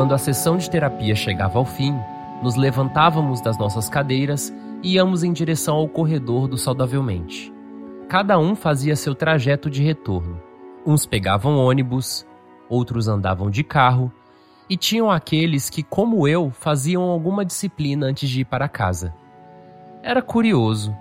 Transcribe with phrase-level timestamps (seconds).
[0.00, 1.94] Quando a sessão de terapia chegava ao fim,
[2.42, 4.50] nos levantávamos das nossas cadeiras
[4.82, 7.52] e íamos em direção ao corredor do Saudavelmente.
[8.08, 10.40] Cada um fazia seu trajeto de retorno.
[10.86, 12.26] Uns pegavam ônibus,
[12.66, 14.10] outros andavam de carro,
[14.70, 19.12] e tinham aqueles que, como eu, faziam alguma disciplina antes de ir para casa.
[20.02, 20.96] Era curioso.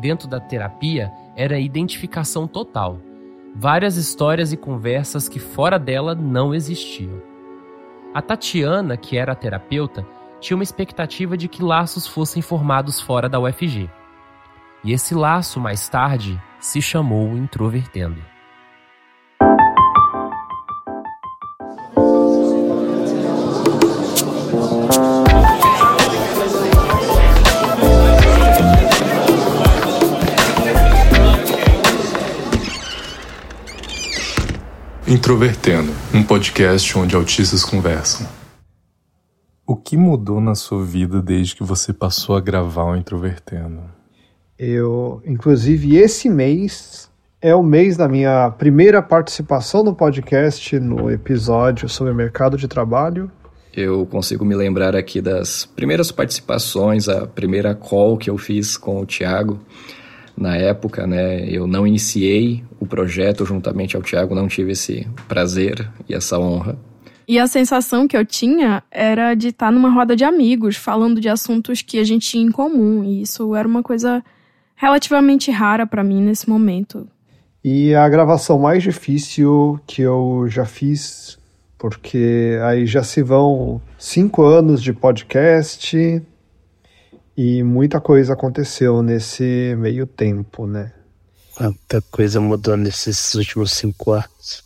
[0.00, 2.98] Dentro da terapia era identificação total.
[3.54, 7.30] Várias histórias e conversas que fora dela não existiam.
[8.14, 10.06] A Tatiana, que era a terapeuta,
[10.38, 13.88] tinha uma expectativa de que laços fossem formados fora da UFG.
[14.84, 18.31] E esse laço, mais tarde, se chamou Introvertendo.
[35.12, 38.26] Introvertendo, um podcast onde autistas conversam.
[39.66, 43.82] O que mudou na sua vida desde que você passou a gravar o Introvertendo?
[44.58, 47.10] Eu, inclusive, esse mês
[47.42, 53.30] é o mês da minha primeira participação no podcast no episódio sobre mercado de trabalho.
[53.76, 59.02] Eu consigo me lembrar aqui das primeiras participações, a primeira call que eu fiz com
[59.02, 59.60] o Thiago
[60.36, 61.48] na época, né?
[61.48, 66.78] Eu não iniciei o projeto juntamente ao Tiago, não tive esse prazer e essa honra.
[67.26, 71.28] E a sensação que eu tinha era de estar numa roda de amigos, falando de
[71.28, 73.04] assuntos que a gente tinha em comum.
[73.04, 74.22] E isso era uma coisa
[74.74, 77.06] relativamente rara para mim nesse momento.
[77.64, 81.38] E a gravação mais difícil que eu já fiz,
[81.78, 86.20] porque aí já se vão cinco anos de podcast,
[87.36, 90.92] e muita coisa aconteceu nesse meio tempo, né?
[91.54, 94.62] Quanta coisa mudou nesses últimos cinco anos.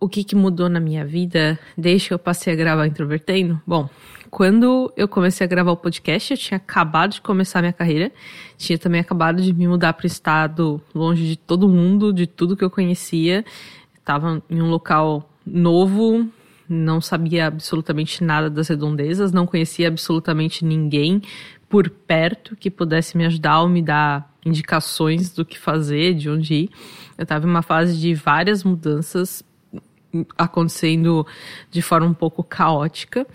[0.00, 3.60] O que, que mudou na minha vida desde que eu passei a gravar Introvertendo?
[3.66, 3.88] Bom,
[4.30, 8.12] quando eu comecei a gravar o podcast, eu tinha acabado de começar minha carreira,
[8.56, 12.56] tinha também acabado de me mudar para o estado longe de todo mundo, de tudo
[12.56, 13.44] que eu conhecia.
[13.96, 16.28] Estava em um local novo,
[16.68, 21.22] não sabia absolutamente nada das redondezas, não conhecia absolutamente ninguém,
[21.68, 26.54] por perto que pudesse me ajudar ou me dar indicações do que fazer, de onde
[26.54, 26.70] ir.
[27.16, 29.44] Eu estava em uma fase de várias mudanças
[30.36, 31.26] acontecendo
[31.70, 33.26] de forma um pouco caótica.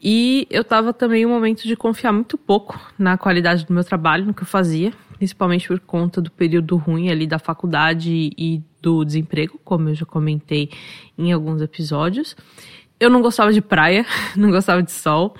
[0.00, 3.84] E eu estava também em um momento de confiar muito pouco na qualidade do meu
[3.84, 8.60] trabalho, no que eu fazia, principalmente por conta do período ruim ali da faculdade e
[8.80, 10.70] do desemprego, como eu já comentei
[11.16, 12.36] em alguns episódios
[13.02, 15.34] eu não gostava de praia, não gostava de sol.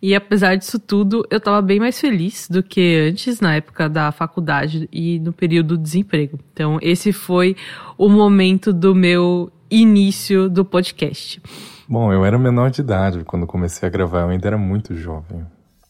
[0.00, 4.12] E apesar disso tudo, eu estava bem mais feliz do que antes, na época da
[4.12, 6.38] faculdade e no período do desemprego.
[6.52, 7.56] Então, esse foi
[7.98, 11.42] o momento do meu início do podcast.
[11.88, 15.44] Bom, eu era menor de idade quando comecei a gravar, eu ainda era muito jovem.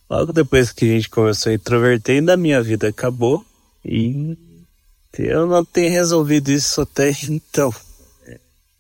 [0.09, 3.45] Logo depois que a gente começou a introverter, ainda a minha vida acabou.
[3.85, 4.35] E
[5.19, 7.71] eu não tenho resolvido isso até então.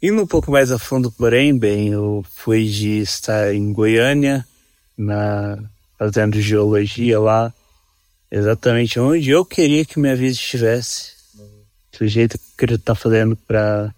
[0.00, 4.46] Indo um pouco mais a fundo, porém, bem, eu fui de estar em Goiânia,
[4.96, 5.58] na,
[5.98, 7.52] fazendo geologia lá,
[8.30, 11.16] exatamente onde eu queria que minha vida estivesse.
[11.98, 13.92] Do jeito que eu queria estar fazendo para.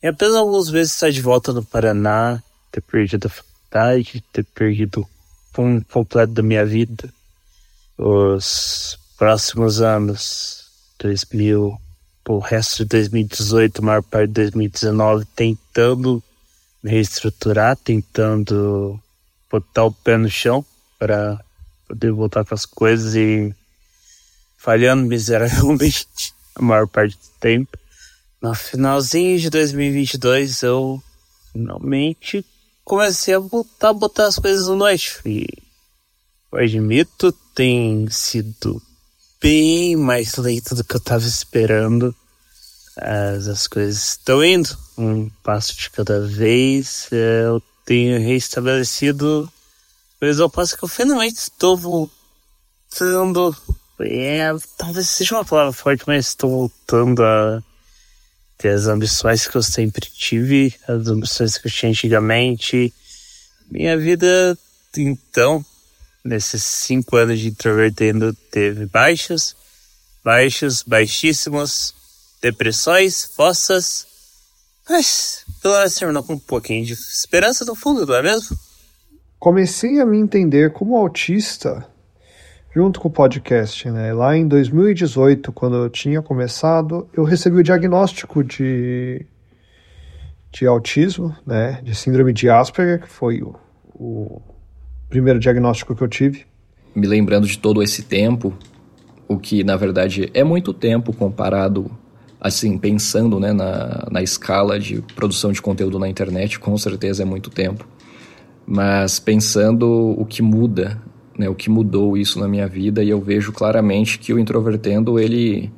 [0.00, 5.04] E apenas algumas vezes estar de volta no Paraná, ter perdido a faculdade, ter perdido
[5.58, 7.12] um completo da minha vida.
[7.98, 10.66] Os próximos anos,
[11.00, 11.76] 2000,
[12.28, 16.22] o resto de 2018, a maior parte de 2019, tentando
[16.84, 19.00] reestruturar, tentando
[19.50, 20.64] botar o pé no chão
[20.98, 21.38] para
[21.86, 23.54] poder voltar com as coisas e
[24.56, 27.76] falhando miseravelmente a maior parte do tempo.
[28.40, 31.02] No finalzinho de 2022, eu
[31.52, 32.44] finalmente
[32.84, 33.40] comecei a
[33.92, 35.20] botar as coisas no eixo.
[35.26, 35.46] E
[36.50, 38.82] eu admito, tem sido
[39.42, 42.14] bem mais lento do que eu estava esperando.
[42.96, 47.08] As, as coisas estão indo um passo de cada vez.
[47.10, 49.52] Eu tenho restabelecido
[50.20, 53.56] coisas ao passo que eu finalmente estou voltando.
[54.00, 57.62] É, talvez seja uma palavra forte, mas estou voltando a
[58.56, 62.94] ter as ambições que eu sempre tive, as ambições que eu tinha antigamente.
[63.68, 64.56] Minha vida,
[64.96, 65.64] então,
[66.24, 69.56] nesses cinco anos de introvertendo teve baixos,
[70.24, 71.94] baixos, baixíssimos,
[72.40, 74.06] depressões, fossas,
[74.88, 78.56] mas pelo menos terminou com um pouquinho de esperança no fundo, não é mesmo?
[79.38, 81.86] Comecei a me entender como autista
[82.74, 84.12] junto com o podcast, né?
[84.12, 89.26] Lá em 2018, quando eu tinha começado, eu recebi o diagnóstico de,
[90.50, 91.80] de autismo, né?
[91.82, 93.54] De síndrome de Asperger, que foi o
[94.02, 94.40] o
[95.12, 96.46] primeiro diagnóstico que eu tive.
[96.94, 98.54] Me lembrando de todo esse tempo,
[99.28, 101.90] o que na verdade é muito tempo comparado,
[102.40, 107.26] assim, pensando né, na, na escala de produção de conteúdo na internet, com certeza é
[107.26, 107.86] muito tempo.
[108.66, 109.86] Mas pensando
[110.18, 110.98] o que muda,
[111.38, 115.20] né, o que mudou isso na minha vida, e eu vejo claramente que o Introvertendo,
[115.20, 115.70] ele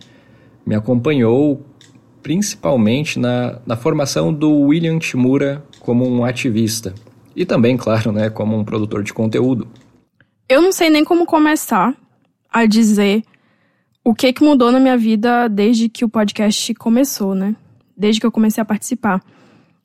[0.65, 1.61] me acompanhou
[2.23, 6.95] principalmente na, na formação do William Timura como um ativista.
[7.35, 9.69] E também, claro, né, como um produtor de conteúdo.
[10.49, 11.95] Eu não sei nem como começar
[12.53, 13.23] a dizer
[14.05, 17.57] o que, que mudou na minha vida desde que o podcast começou, né?
[17.97, 19.23] Desde que eu comecei a participar.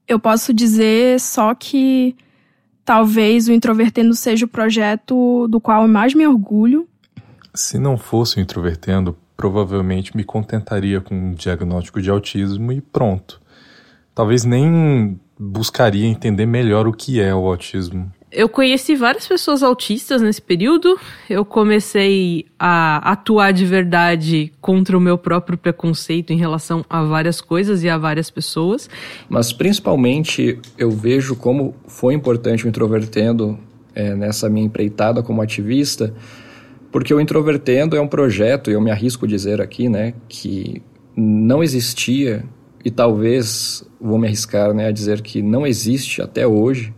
[0.08, 2.16] Eu posso dizer só que
[2.84, 6.88] talvez o Introvertendo seja o projeto do qual eu mais me orgulho.
[7.54, 13.40] Se não fosse o Introvertendo, provavelmente me contentaria com um diagnóstico de autismo e pronto.
[14.14, 18.12] Talvez nem buscaria entender melhor o que é o autismo.
[18.32, 21.00] Eu conheci várias pessoas autistas nesse período.
[21.28, 27.42] Eu comecei a atuar de verdade contra o meu próprio preconceito em relação a várias
[27.42, 28.88] coisas e a várias pessoas.
[29.28, 33.58] Mas principalmente eu vejo como foi importante o Introvertendo
[33.96, 36.14] é, nessa minha empreitada como ativista
[36.92, 40.82] porque o Introvertendo é um projeto, e eu me arrisco dizer aqui, né, que
[41.16, 42.44] não existia,
[42.84, 46.94] e talvez vou me arriscar né, a dizer que não existe até hoje,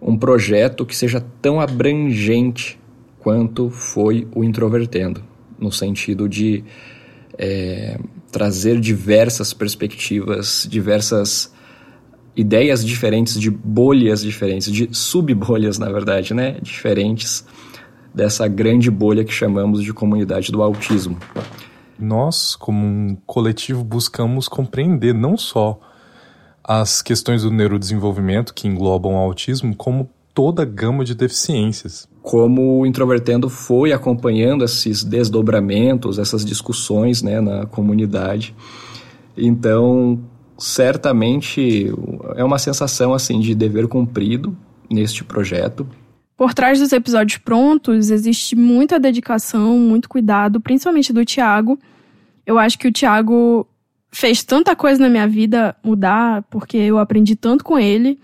[0.00, 2.78] um projeto que seja tão abrangente
[3.18, 5.22] quanto foi o Introvertendo,
[5.58, 6.64] no sentido de
[7.38, 7.98] é,
[8.32, 11.52] trazer diversas perspectivas, diversas
[12.34, 17.44] ideias diferentes, de bolhas diferentes, de sub-bolhas, na verdade, né, diferentes
[18.14, 21.18] dessa grande bolha que chamamos de comunidade do autismo.
[22.00, 25.78] Nós, como um coletivo, buscamos compreender não só
[26.64, 32.08] as questões do neurodesenvolvimento que englobam o autismo, como toda a gama de deficiências.
[32.22, 38.54] Como o Introvertendo foi acompanhando esses desdobramentos, essas discussões né, na comunidade.
[39.36, 40.20] Então,
[40.58, 41.92] certamente
[42.36, 44.56] é uma sensação assim de dever cumprido
[44.88, 45.86] neste projeto,
[46.40, 51.78] por trás dos episódios prontos existe muita dedicação, muito cuidado, principalmente do Tiago.
[52.50, 53.64] Eu acho que o Tiago
[54.10, 58.18] fez tanta coisa na minha vida mudar, porque eu aprendi tanto com ele.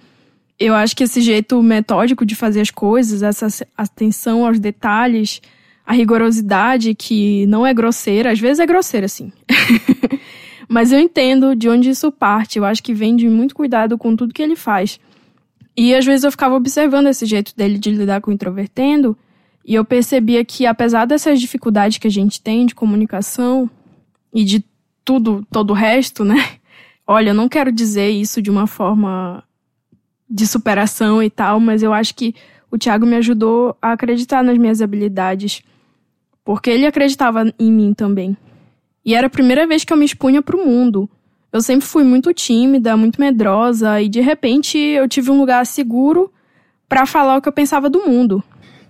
[0.59, 3.47] Eu acho que esse jeito metódico de fazer as coisas, essa
[3.77, 5.41] atenção aos detalhes,
[5.87, 9.31] a rigorosidade que não é grosseira, às vezes é grosseira, sim.
[10.69, 12.59] Mas eu entendo de onde isso parte.
[12.59, 14.99] Eu acho que vem de muito cuidado com tudo que ele faz.
[15.77, 19.17] E às vezes eu ficava observando esse jeito dele de lidar com o introvertendo,
[19.65, 23.71] e eu percebia que apesar dessas dificuldades que a gente tem de comunicação
[24.37, 24.63] e de
[25.03, 26.37] tudo, todo o resto, né?
[27.09, 29.43] Olha, eu não quero dizer isso de uma forma
[30.29, 32.35] de superação e tal, mas eu acho que
[32.71, 35.63] o Thiago me ajudou a acreditar nas minhas habilidades,
[36.45, 38.37] porque ele acreditava em mim também.
[39.03, 41.09] E era a primeira vez que eu me expunha para o mundo.
[41.51, 46.31] Eu sempre fui muito tímida, muito medrosa e de repente eu tive um lugar seguro
[46.87, 48.45] para falar o que eu pensava do mundo.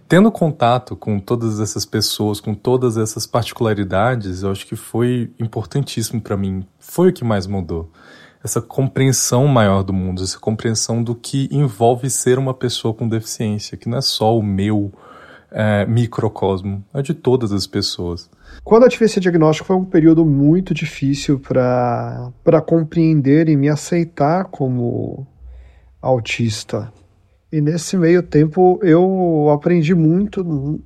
[0.09, 6.21] Tendo contato com todas essas pessoas, com todas essas particularidades, eu acho que foi importantíssimo
[6.21, 6.65] para mim.
[6.79, 7.91] Foi o que mais mudou.
[8.43, 13.77] Essa compreensão maior do mundo, essa compreensão do que envolve ser uma pessoa com deficiência,
[13.77, 14.93] que não é só o meu
[15.51, 18.31] é, microcosmo, é de todas as pessoas.
[18.63, 24.45] Quando eu tive esse diagnóstico foi um período muito difícil para compreender e me aceitar
[24.45, 25.27] como
[26.01, 26.93] autista.
[27.53, 30.81] E nesse meio tempo eu aprendi muito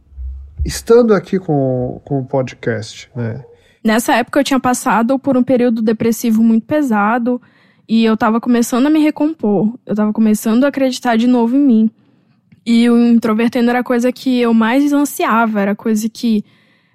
[0.64, 3.44] estando aqui com, com o podcast, né?
[3.82, 7.40] Nessa época eu tinha passado por um período depressivo muito pesado
[7.88, 9.74] e eu estava começando a me recompor.
[9.86, 11.90] Eu estava começando a acreditar de novo em mim.
[12.64, 16.44] E o introvertendo era a coisa que eu mais ansiava, era a coisa que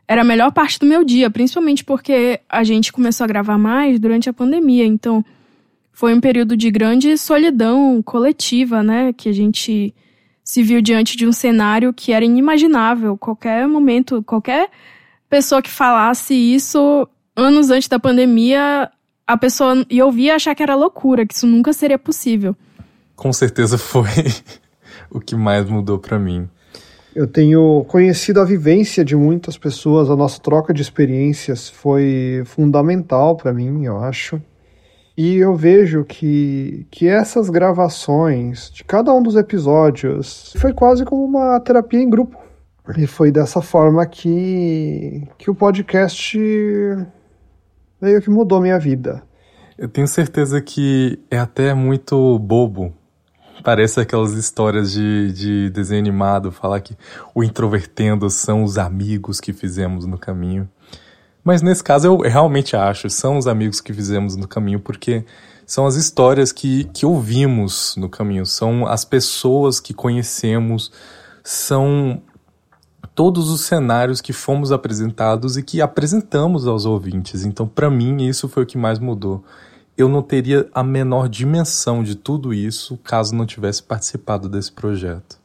[0.07, 4.00] era a melhor parte do meu dia, principalmente porque a gente começou a gravar mais
[4.00, 4.86] durante a pandemia.
[4.86, 5.25] Então,
[5.96, 9.14] foi um período de grande solidão coletiva, né?
[9.14, 9.96] Que a gente
[10.44, 13.18] se viu diante de um cenário que era inimaginável.
[13.18, 14.70] Qualquer momento, qualquer
[15.30, 18.92] pessoa que falasse isso anos antes da pandemia,
[19.25, 22.54] a pessoa ia ouvir e achar que era loucura, que isso nunca seria possível.
[23.16, 24.10] Com certeza foi
[25.10, 26.50] o que mais mudou para mim.
[27.16, 33.38] Eu tenho conhecido a vivência de muitas pessoas, a nossa troca de experiências foi fundamental
[33.38, 34.42] para mim, eu acho.
[35.17, 41.24] E eu vejo que, que essas gravações de cada um dos episódios foi quase como
[41.24, 42.38] uma terapia em grupo.
[42.98, 46.38] E foi dessa forma que, que o podcast
[48.01, 49.24] meio que mudou minha vida.
[49.77, 52.93] Eu tenho certeza que é até muito bobo
[53.65, 56.95] Parece aquelas histórias de, de desenho animado, falar que
[57.34, 60.69] o introvertendo são os amigos que fizemos no caminho.
[61.46, 65.24] Mas nesse caso eu realmente acho, são os amigos que fizemos no caminho, porque
[65.64, 70.92] são as histórias que, que ouvimos no caminho, são as pessoas que conhecemos,
[71.44, 72.20] são
[73.14, 77.46] todos os cenários que fomos apresentados e que apresentamos aos ouvintes.
[77.46, 79.44] Então, para mim, isso foi o que mais mudou.
[79.96, 85.38] Eu não teria a menor dimensão de tudo isso caso não tivesse participado desse projeto.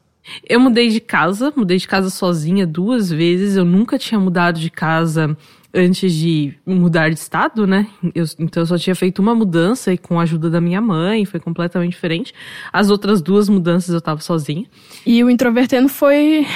[0.49, 3.57] Eu mudei de casa, mudei de casa sozinha duas vezes.
[3.57, 5.37] Eu nunca tinha mudado de casa
[5.72, 7.86] antes de mudar de estado, né?
[8.14, 11.24] Eu, então eu só tinha feito uma mudança e com a ajuda da minha mãe,
[11.24, 12.34] foi completamente diferente.
[12.72, 14.66] As outras duas mudanças eu tava sozinha.
[15.06, 16.46] E o introvertendo foi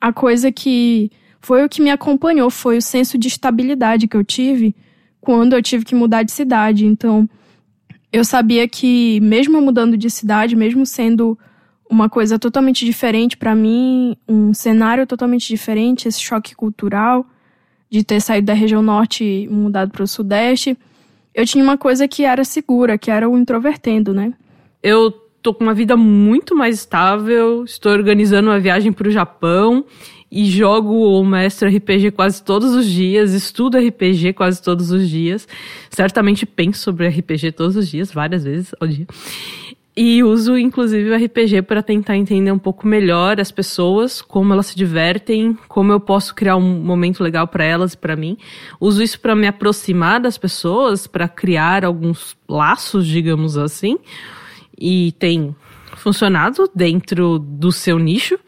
[0.00, 1.10] a coisa que
[1.40, 4.74] foi o que me acompanhou, foi o senso de estabilidade que eu tive
[5.20, 6.84] quando eu tive que mudar de cidade.
[6.84, 7.28] Então,
[8.12, 11.38] eu sabia que mesmo mudando de cidade, mesmo sendo
[11.88, 17.26] uma coisa totalmente diferente para mim, um cenário totalmente diferente, esse choque cultural,
[17.90, 20.76] de ter saído da região norte e mudado para o sudeste,
[21.34, 24.32] eu tinha uma coisa que era segura, que era o introvertendo, né?
[24.82, 25.10] Eu
[25.42, 29.84] tô com uma vida muito mais estável, estou organizando uma viagem para o Japão
[30.30, 35.48] e jogo o mestre RPG quase todos os dias, estudo RPG quase todos os dias.
[35.90, 39.06] Certamente penso sobre RPG todos os dias, várias vezes ao dia.
[40.00, 44.66] E uso, inclusive, o RPG para tentar entender um pouco melhor as pessoas, como elas
[44.66, 48.38] se divertem, como eu posso criar um momento legal para elas e para mim.
[48.80, 53.98] Uso isso para me aproximar das pessoas, para criar alguns laços, digamos assim.
[54.78, 55.52] E tem
[55.96, 58.38] funcionado dentro do seu nicho.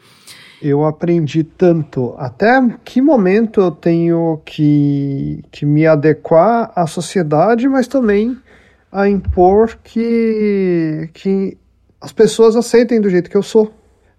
[0.61, 2.15] Eu aprendi tanto.
[2.17, 8.37] Até que momento eu tenho que, que me adequar à sociedade, mas também
[8.91, 11.57] a impor que, que
[11.99, 13.73] as pessoas aceitem do jeito que eu sou.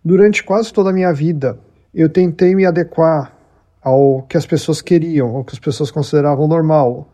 [0.05, 1.59] Durante quase toda a minha vida,
[1.95, 3.37] eu tentei me adequar
[3.83, 7.09] ao que as pessoas queriam, ao que as pessoas consideravam normal.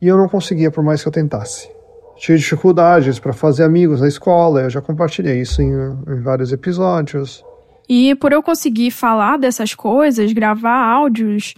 [0.00, 1.70] E eu não conseguia, por mais que eu tentasse.
[2.16, 7.42] Tive dificuldades para fazer amigos na escola, eu já compartilhei isso em, em vários episódios.
[7.88, 11.54] E por eu conseguir falar dessas coisas, gravar áudios,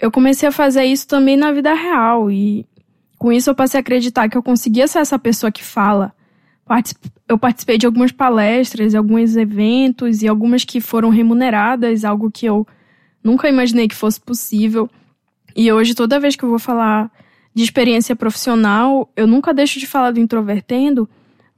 [0.00, 2.30] eu comecei a fazer isso também na vida real.
[2.30, 2.64] E
[3.20, 6.10] com isso, eu passei a acreditar que eu conseguia ser essa pessoa que fala.
[7.28, 12.66] Eu participei de algumas palestras, alguns eventos e algumas que foram remuneradas, algo que eu
[13.22, 14.88] nunca imaginei que fosse possível.
[15.54, 17.12] E hoje, toda vez que eu vou falar
[17.54, 21.06] de experiência profissional, eu nunca deixo de falar do introvertendo.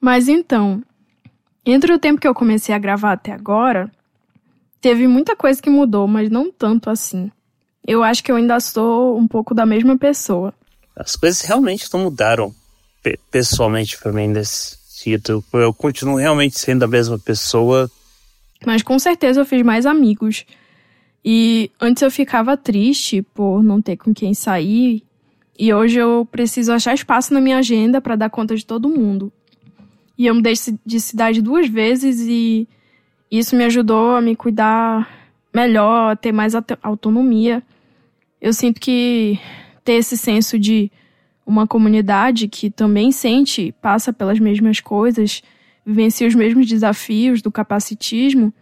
[0.00, 0.82] Mas então,
[1.64, 3.88] entre o tempo que eu comecei a gravar até agora,
[4.80, 7.30] teve muita coisa que mudou, mas não tanto assim.
[7.86, 10.52] Eu acho que eu ainda sou um pouco da mesma pessoa
[10.94, 12.54] as coisas realmente não mudaram
[13.30, 15.44] pessoalmente para mim nesse sentido.
[15.52, 17.90] Eu continuo realmente sendo a mesma pessoa.
[18.64, 20.44] Mas com certeza eu fiz mais amigos.
[21.24, 25.02] E antes eu ficava triste por não ter com quem sair.
[25.58, 29.32] E hoje eu preciso achar espaço na minha agenda para dar conta de todo mundo.
[30.16, 32.68] E eu mudei de cidade duas vezes e
[33.30, 35.08] isso me ajudou a me cuidar
[35.54, 37.62] melhor, a ter mais autonomia.
[38.40, 39.38] Eu sinto que
[39.84, 40.90] ter esse senso de
[41.44, 45.42] uma comunidade que também sente, passa pelas mesmas coisas,
[45.84, 48.52] vivencia os mesmos desafios do capacitismo,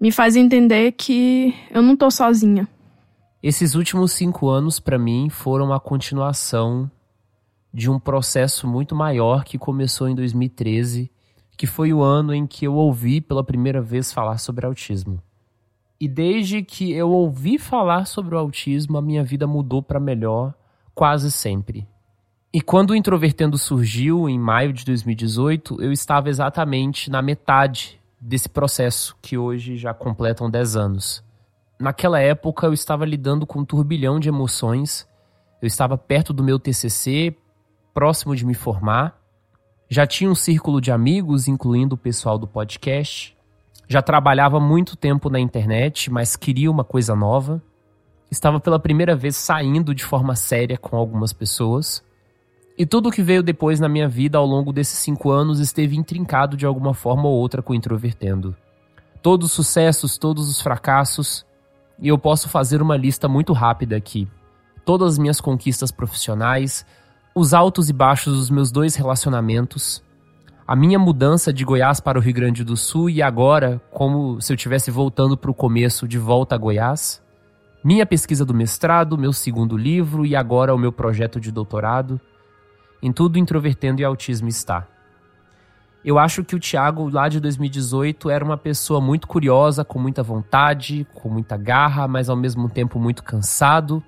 [0.00, 2.68] me faz entender que eu não estou sozinha.
[3.42, 6.90] Esses últimos cinco anos, para mim, foram a continuação
[7.72, 11.10] de um processo muito maior que começou em 2013,
[11.56, 15.22] que foi o ano em que eu ouvi pela primeira vez falar sobre autismo.
[16.00, 20.54] E desde que eu ouvi falar sobre o autismo, a minha vida mudou para melhor
[20.94, 21.86] quase sempre.
[22.52, 28.48] E quando o Introvertendo surgiu, em maio de 2018, eu estava exatamente na metade desse
[28.48, 31.24] processo, que hoje já completam 10 anos.
[31.78, 35.06] Naquela época, eu estava lidando com um turbilhão de emoções,
[35.62, 37.36] eu estava perto do meu TCC,
[37.92, 39.20] próximo de me formar,
[39.88, 43.36] já tinha um círculo de amigos, incluindo o pessoal do podcast,
[43.90, 47.60] já trabalhava muito tempo na internet, mas queria uma coisa nova.
[48.30, 52.00] Estava pela primeira vez saindo de forma séria com algumas pessoas.
[52.78, 55.96] E tudo o que veio depois na minha vida ao longo desses cinco anos esteve
[55.96, 58.54] intrincado de alguma forma ou outra com o Introvertendo.
[59.20, 61.44] Todos os sucessos, todos os fracassos,
[61.98, 64.28] e eu posso fazer uma lista muito rápida aqui.
[64.84, 66.86] Todas as minhas conquistas profissionais,
[67.34, 70.00] os altos e baixos dos meus dois relacionamentos,
[70.70, 74.52] a minha mudança de Goiás para o Rio Grande do Sul e agora, como se
[74.52, 77.20] eu estivesse voltando para o começo, de volta a Goiás.
[77.82, 82.20] Minha pesquisa do mestrado, meu segundo livro e agora o meu projeto de doutorado.
[83.02, 84.86] Em tudo, introvertendo e autismo está.
[86.04, 90.22] Eu acho que o Thiago lá de 2018 era uma pessoa muito curiosa, com muita
[90.22, 94.00] vontade, com muita garra, mas ao mesmo tempo muito cansado,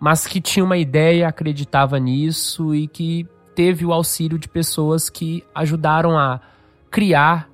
[0.00, 5.42] mas que tinha uma ideia, acreditava nisso e que teve o auxílio de pessoas que
[5.54, 6.40] ajudaram a
[6.90, 7.48] criar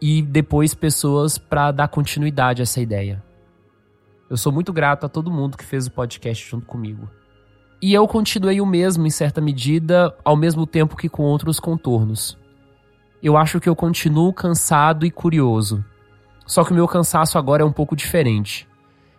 [0.00, 3.22] e depois pessoas para dar continuidade a essa ideia.
[4.30, 7.10] Eu sou muito grato a todo mundo que fez o podcast junto comigo.
[7.82, 12.38] E eu continuei o mesmo em certa medida, ao mesmo tempo que com outros contornos.
[13.20, 15.84] Eu acho que eu continuo cansado e curioso.
[16.46, 18.68] Só que o meu cansaço agora é um pouco diferente.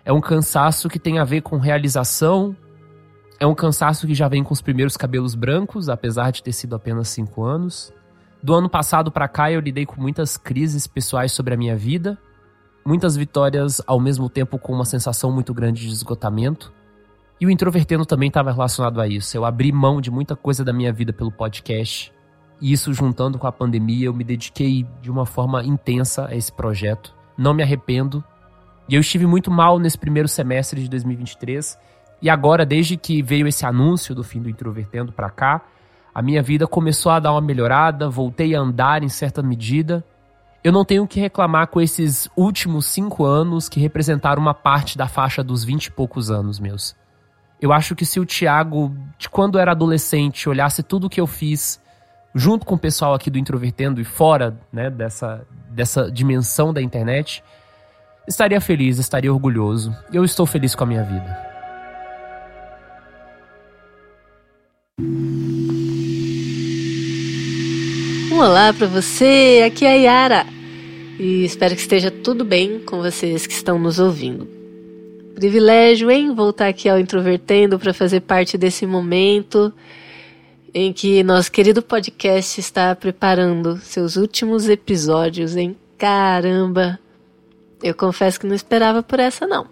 [0.05, 2.55] É um cansaço que tem a ver com realização.
[3.41, 6.75] É um cansaço que já vem com os primeiros cabelos brancos, apesar de ter sido
[6.75, 7.91] apenas cinco anos.
[8.43, 12.19] Do ano passado para cá eu lidei com muitas crises pessoais sobre a minha vida,
[12.85, 16.71] muitas vitórias ao mesmo tempo com uma sensação muito grande de esgotamento.
[17.39, 19.35] E o introvertendo também estava relacionado a isso.
[19.35, 22.13] Eu abri mão de muita coisa da minha vida pelo podcast.
[22.61, 26.51] E isso juntando com a pandemia, eu me dediquei de uma forma intensa a esse
[26.51, 27.11] projeto.
[27.35, 28.23] Não me arrependo.
[28.87, 31.75] E eu estive muito mal nesse primeiro semestre de 2023.
[32.21, 35.61] E agora, desde que veio esse anúncio do fim do Introvertendo para cá,
[36.13, 40.03] a minha vida começou a dar uma melhorada, voltei a andar em certa medida.
[40.63, 45.07] Eu não tenho que reclamar com esses últimos cinco anos que representaram uma parte da
[45.07, 46.95] faixa dos vinte e poucos anos meus.
[47.59, 51.81] Eu acho que se o Thiago, de quando era adolescente, olhasse tudo que eu fiz,
[52.35, 57.43] junto com o pessoal aqui do Introvertendo e fora né, dessa, dessa dimensão da internet,
[58.27, 59.95] estaria feliz, estaria orgulhoso.
[60.11, 61.50] Eu estou feliz com a minha vida.
[68.41, 70.47] Olá para você, aqui é a Yara
[71.19, 74.49] e espero que esteja tudo bem com vocês que estão nos ouvindo
[75.35, 79.71] privilégio em voltar aqui ao Introvertendo para fazer parte desse momento
[80.73, 85.77] em que nosso querido podcast está preparando seus últimos episódios, hein?
[85.95, 86.99] Caramba!
[87.83, 89.67] Eu confesso que não esperava por essa, não.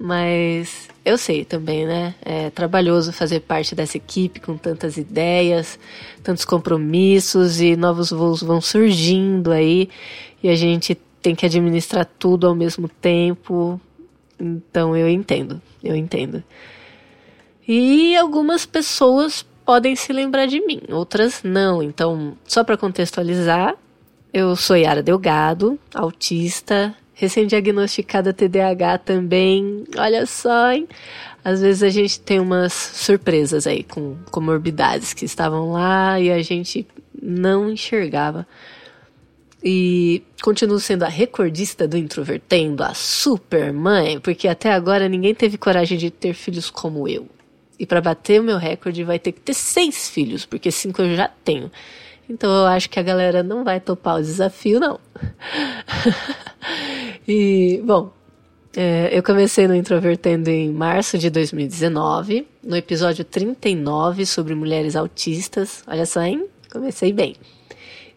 [0.00, 2.14] Mas eu sei também, né?
[2.22, 5.76] É trabalhoso fazer parte dessa equipe com tantas ideias,
[6.22, 9.88] tantos compromissos e novos voos vão surgindo aí
[10.40, 13.80] e a gente tem que administrar tudo ao mesmo tempo.
[14.38, 16.44] Então eu entendo, eu entendo.
[17.66, 21.82] E algumas pessoas podem se lembrar de mim, outras não.
[21.82, 23.74] Então, só para contextualizar,
[24.32, 29.84] eu sou Yara Delgado, autista, recém-diagnosticada TDAH também.
[29.96, 30.88] Olha só, hein?
[31.44, 36.40] Às vezes a gente tem umas surpresas aí com comorbidades que estavam lá e a
[36.42, 36.86] gente
[37.20, 38.46] não enxergava.
[39.62, 45.58] E continuo sendo a recordista do Introvertendo, a super mãe, porque até agora ninguém teve
[45.58, 47.26] coragem de ter filhos como eu.
[47.76, 51.16] E para bater o meu recorde vai ter que ter seis filhos, porque cinco eu
[51.16, 51.70] já tenho.
[52.28, 55.00] Então eu acho que a galera não vai topar o desafio, não.
[57.26, 58.12] e, bom,
[58.76, 65.82] é, eu comecei no Introvertendo em março de 2019, no episódio 39 sobre mulheres autistas.
[65.86, 66.46] Olha só, hein?
[66.70, 67.34] Comecei bem.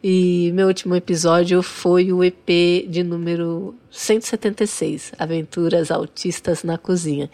[0.04, 7.30] E meu último episódio foi o EP de número 176, Aventuras Autistas na Cozinha.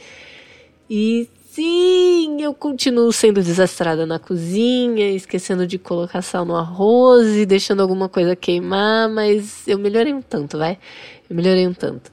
[0.90, 7.48] E sim, eu continuo sendo desastrada na cozinha, esquecendo de colocar sal no arroz e
[7.48, 10.78] deixando alguma coisa queimar, mas eu melhorei um tanto, vai?
[11.28, 12.12] Eu melhorei um tanto.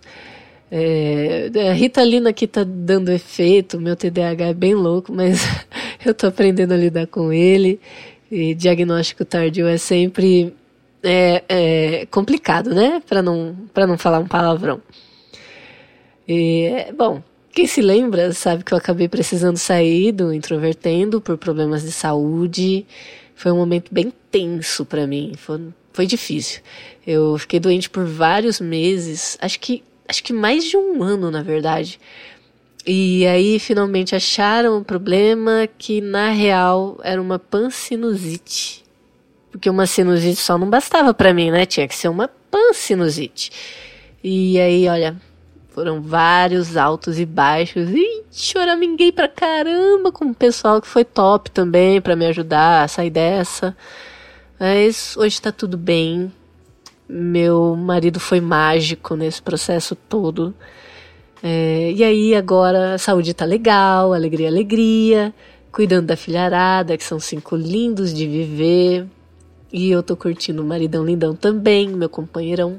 [0.71, 5.43] É, a Ritalina aqui tá dando efeito, meu TDAH é bem louco, mas
[6.05, 7.79] eu tô aprendendo a lidar com ele.
[8.31, 10.55] E diagnóstico tardio é sempre
[11.03, 13.03] é, é complicado, né?
[13.07, 14.81] Para não, não falar um palavrão.
[16.27, 17.23] E, bom,
[17.55, 22.85] quem se lembra sabe que eu acabei precisando sair do introvertendo por problemas de saúde.
[23.35, 25.33] Foi um momento bem tenso para mim.
[25.37, 25.61] Foi,
[25.93, 26.61] foi difícil.
[27.07, 31.43] Eu fiquei doente por vários meses, acho que acho que mais de um ano, na
[31.43, 32.01] verdade.
[32.87, 38.85] E aí finalmente acharam o problema que na real era uma pansinusite.
[39.51, 41.65] Porque uma sinusite só não bastava para mim, né?
[41.65, 43.51] Tinha que ser uma pansinusite.
[44.23, 45.17] E aí, olha,
[45.75, 47.91] foram vários altos e baixos.
[47.91, 52.89] E choraminguei pra caramba com o pessoal que foi top também para me ajudar a
[52.89, 53.77] sair dessa.
[54.59, 56.33] Mas hoje tá tudo bem.
[57.09, 60.55] Meu marido foi mágico nesse processo todo.
[61.43, 65.35] É, e aí agora a saúde tá legal, alegria, alegria,
[65.73, 69.07] cuidando da filharada, que são cinco lindos de viver.
[69.73, 72.79] E eu tô curtindo o maridão lindão também, meu companheirão.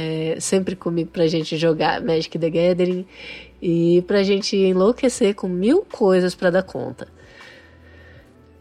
[0.00, 3.04] É, sempre comigo pra gente jogar Magic the Gathering
[3.60, 7.08] e pra gente enlouquecer com mil coisas para dar conta.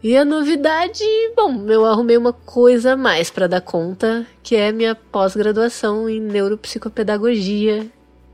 [0.01, 1.03] E a novidade,
[1.35, 6.19] bom, eu arrumei uma coisa a mais para dar conta, que é minha pós-graduação em
[6.19, 7.85] neuropsicopedagogia,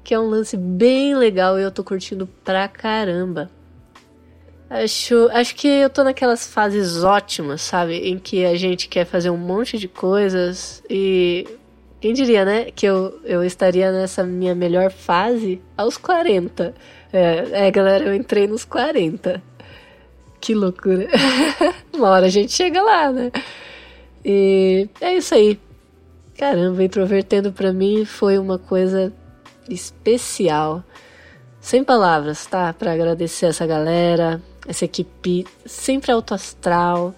[0.01, 3.51] que é um lance bem legal e eu tô curtindo pra caramba.
[4.69, 7.97] Acho, acho que eu tô naquelas fases ótimas, sabe?
[7.97, 11.45] Em que a gente quer fazer um monte de coisas e.
[12.03, 12.65] Quem diria, né?
[12.65, 16.75] Que eu, eu estaria nessa minha melhor fase aos 40.
[17.13, 19.41] É, é galera, eu entrei nos 40.
[20.41, 21.07] Que loucura.
[21.95, 23.31] Uma hora a gente chega lá, né?
[24.25, 25.57] E é isso aí.
[26.37, 29.13] Caramba, introvertendo para mim foi uma coisa
[29.69, 30.83] especial.
[31.61, 32.73] Sem palavras, tá?
[32.73, 37.15] Para agradecer essa galera, essa equipe sempre alto astral.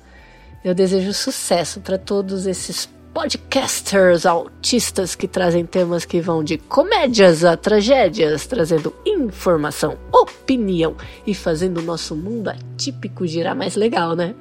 [0.63, 7.45] Eu desejo sucesso para todos esses podcasters autistas que trazem temas que vão de comédias
[7.45, 14.35] a tragédias, trazendo informação, opinião e fazendo o nosso mundo atípico girar mais legal, né?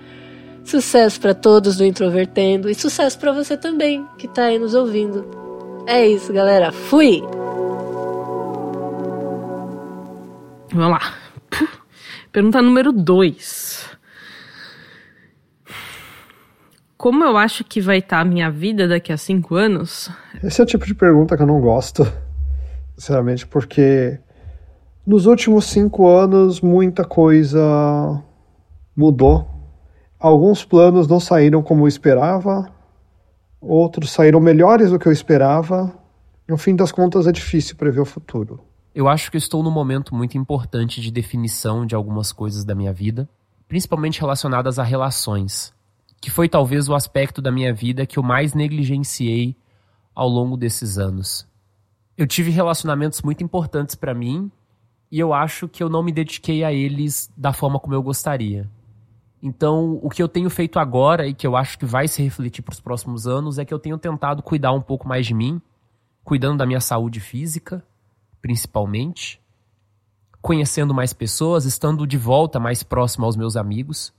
[0.64, 5.24] Sucesso para todos do Introvertendo e sucesso para você também que tá aí nos ouvindo.
[5.86, 6.72] É isso, galera.
[6.72, 7.22] Fui!
[10.72, 11.14] Vamos lá.
[12.32, 13.93] Pergunta número 2.
[17.04, 20.10] Como eu acho que vai estar tá a minha vida daqui a cinco anos?
[20.42, 22.02] Esse é o tipo de pergunta que eu não gosto,
[22.96, 24.18] sinceramente, porque
[25.06, 27.60] nos últimos cinco anos muita coisa
[28.96, 29.46] mudou.
[30.18, 32.72] Alguns planos não saíram como eu esperava,
[33.60, 35.94] outros saíram melhores do que eu esperava.
[36.48, 38.64] No fim das contas, é difícil prever o futuro.
[38.94, 42.94] Eu acho que estou num momento muito importante de definição de algumas coisas da minha
[42.94, 43.28] vida,
[43.68, 45.74] principalmente relacionadas a relações,
[46.24, 49.54] que foi talvez o aspecto da minha vida que eu mais negligenciei
[50.14, 51.46] ao longo desses anos.
[52.16, 54.50] Eu tive relacionamentos muito importantes para mim
[55.12, 58.66] e eu acho que eu não me dediquei a eles da forma como eu gostaria.
[59.42, 62.62] Então, o que eu tenho feito agora e que eu acho que vai se refletir
[62.62, 65.60] para os próximos anos é que eu tenho tentado cuidar um pouco mais de mim,
[66.24, 67.84] cuidando da minha saúde física,
[68.40, 69.38] principalmente,
[70.40, 74.14] conhecendo mais pessoas, estando de volta mais próximo aos meus amigos,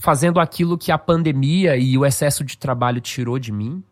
[0.00, 3.84] fazendo aquilo que a pandemia e o excesso de trabalho tirou de mim.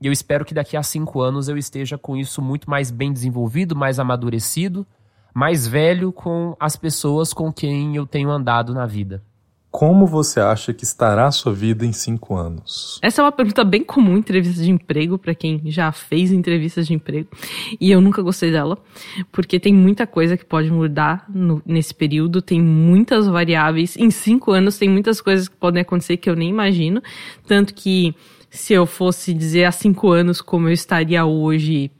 [0.00, 3.12] E eu espero que daqui a cinco anos eu esteja com isso muito mais bem
[3.12, 4.84] desenvolvido, mais amadurecido,
[5.32, 9.22] mais velho com as pessoas com quem eu tenho andado na vida.
[9.74, 13.00] Como você acha que estará a sua vida em cinco anos?
[13.02, 16.86] Essa é uma pergunta bem comum em entrevistas de emprego, para quem já fez entrevistas
[16.86, 17.28] de emprego.
[17.80, 18.78] E eu nunca gostei dela,
[19.32, 23.96] porque tem muita coisa que pode mudar no, nesse período, tem muitas variáveis.
[23.96, 27.02] Em cinco anos, tem muitas coisas que podem acontecer que eu nem imagino.
[27.44, 28.14] Tanto que,
[28.48, 31.90] se eu fosse dizer há cinco anos como eu estaria hoje,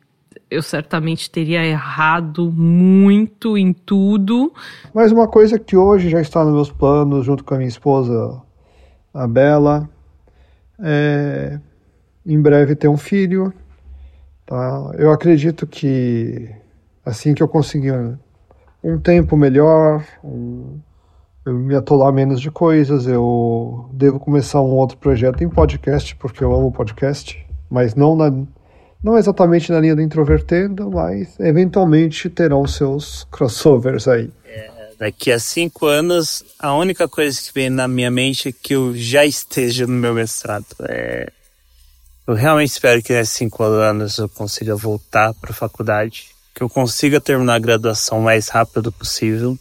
[0.55, 4.53] eu certamente teria errado muito em tudo.
[4.95, 8.41] Mas uma coisa que hoje já está nos meus planos, junto com a minha esposa,
[9.13, 9.89] a Bela,
[10.79, 11.59] é
[12.25, 13.53] em breve ter um filho.
[14.47, 14.93] Tá?
[14.97, 16.49] Eu acredito que
[17.05, 18.19] assim que eu conseguir
[18.83, 20.79] um tempo melhor, um,
[21.45, 26.43] eu me atolar menos de coisas, eu devo começar um outro projeto em podcast, porque
[26.43, 28.31] eu amo podcast, mas não na
[29.05, 34.31] não exatamente na linha do introvertendo, mas eventualmente terão seus crossovers aí.
[34.47, 38.75] É, daqui a cinco anos, a única coisa que vem na minha mente é que
[38.75, 40.65] eu já esteja no meu mestrado.
[40.89, 41.31] É,
[42.27, 46.71] eu realmente espero que nesses cinco anos eu consiga voltar para a faculdade, que eu
[46.71, 49.59] consiga terminar a graduação o mais rápido possível,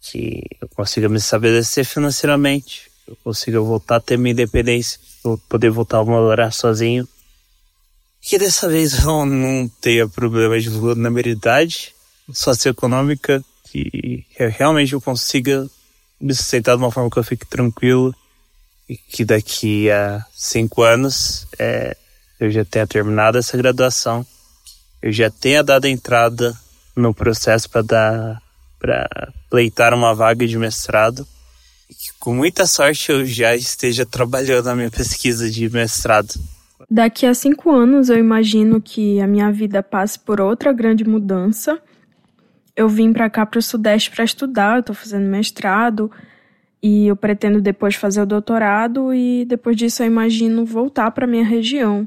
[0.00, 5.38] que eu consiga me estabelecer financeiramente, que eu consiga voltar a ter minha independência, eu
[5.48, 7.06] poder voltar a morar sozinho
[8.26, 11.94] que dessa vez eu não tenha problema de vulnerabilidade
[12.32, 15.64] socioeconômica, que eu realmente eu consiga
[16.20, 18.12] me sustentar de uma forma que eu fique tranquilo
[18.88, 21.96] e que daqui a cinco anos é,
[22.40, 24.26] eu já tenha terminado essa graduação,
[25.00, 26.52] eu já tenha dado entrada
[26.96, 28.42] no processo para dar
[28.80, 31.26] para pleitar uma vaga de mestrado
[31.88, 36.34] e que com muita sorte eu já esteja trabalhando na minha pesquisa de mestrado.
[36.90, 41.80] Daqui a cinco anos, eu imagino que a minha vida passe por outra grande mudança.
[42.74, 44.76] Eu vim para cá, para o Sudeste, para estudar.
[44.76, 46.10] Eu estou fazendo mestrado
[46.82, 49.14] e eu pretendo depois fazer o doutorado.
[49.14, 52.06] E depois disso, eu imagino voltar para minha região.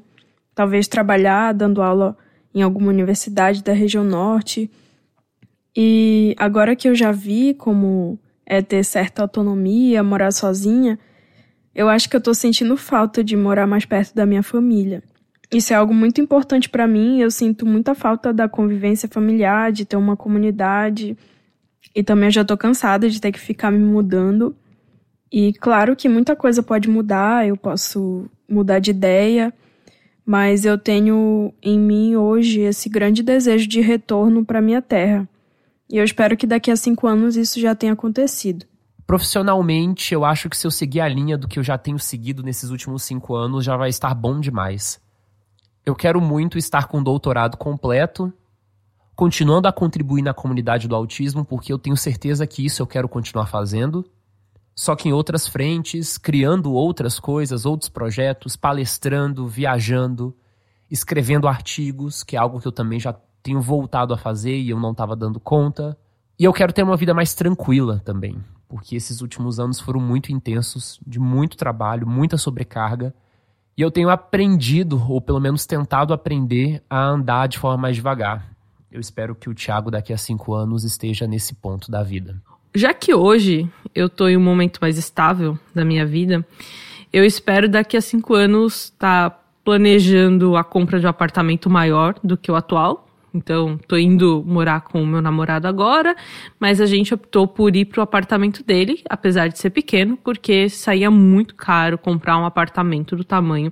[0.54, 2.16] Talvez trabalhar dando aula
[2.54, 4.70] em alguma universidade da região norte.
[5.76, 11.00] E agora que eu já vi como é ter certa autonomia, morar sozinha,
[11.74, 15.04] eu acho que eu tô sentindo falta de morar mais perto da minha família.
[15.52, 17.20] Isso é algo muito importante para mim.
[17.20, 21.18] Eu sinto muita falta da convivência familiar, de ter uma comunidade.
[21.96, 24.56] E também eu já tô cansada de ter que ficar me mudando.
[25.32, 29.54] E claro que muita coisa pode mudar, eu posso mudar de ideia,
[30.26, 35.28] mas eu tenho em mim hoje esse grande desejo de retorno para minha terra.
[35.90, 38.66] E eu espero que daqui a cinco anos isso já tenha acontecido.
[39.10, 42.44] Profissionalmente, eu acho que se eu seguir a linha do que eu já tenho seguido
[42.44, 45.02] nesses últimos cinco anos, já vai estar bom demais.
[45.84, 48.32] Eu quero muito estar com o doutorado completo,
[49.16, 53.10] continuando a contribuir na comunidade do autismo, porque eu tenho certeza que isso eu quero
[53.10, 54.06] continuar fazendo
[54.80, 60.34] só que em outras frentes, criando outras coisas, outros projetos, palestrando, viajando,
[60.90, 63.12] escrevendo artigos, que é algo que eu também já
[63.44, 65.98] tenho voltado a fazer e eu não estava dando conta.
[66.40, 70.32] E eu quero ter uma vida mais tranquila também, porque esses últimos anos foram muito
[70.32, 73.14] intensos, de muito trabalho, muita sobrecarga.
[73.76, 78.48] E eu tenho aprendido, ou pelo menos tentado aprender, a andar de forma mais devagar.
[78.90, 82.42] Eu espero que o Thiago daqui a cinco anos esteja nesse ponto da vida
[82.74, 86.46] já que hoje eu estou em um momento mais estável da minha vida,
[87.12, 92.16] eu espero daqui a cinco anos estar tá planejando a compra de um apartamento maior
[92.24, 93.09] do que o atual.
[93.40, 96.14] Então, tô indo morar com o meu namorado agora,
[96.60, 101.10] mas a gente optou por ir pro apartamento dele, apesar de ser pequeno, porque saía
[101.10, 103.72] muito caro comprar um apartamento do tamanho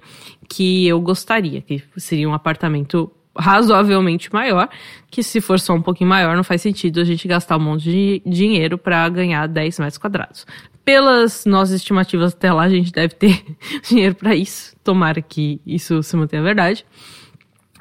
[0.50, 4.70] que eu gostaria, que seria um apartamento razoavelmente maior,
[5.12, 7.84] que se for só um pouquinho maior, não faz sentido a gente gastar um monte
[7.84, 10.48] de dinheiro para ganhar 10 metros quadrados.
[10.84, 13.44] Pelas nossas estimativas até lá, a gente deve ter
[13.88, 14.74] dinheiro para isso.
[14.82, 16.86] Tomara que isso se mantenha verdade.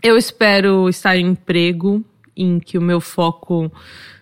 [0.02, 2.04] Eu espero estar em emprego
[2.36, 3.72] em que o meu foco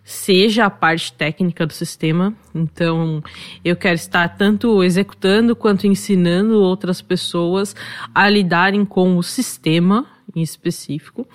[0.05, 2.35] seja a parte técnica do sistema.
[2.55, 3.23] Então,
[3.65, 7.75] eu quero estar tanto executando quanto ensinando outras pessoas
[8.15, 10.07] a lidarem com o sistema
[10.37, 11.27] em específico.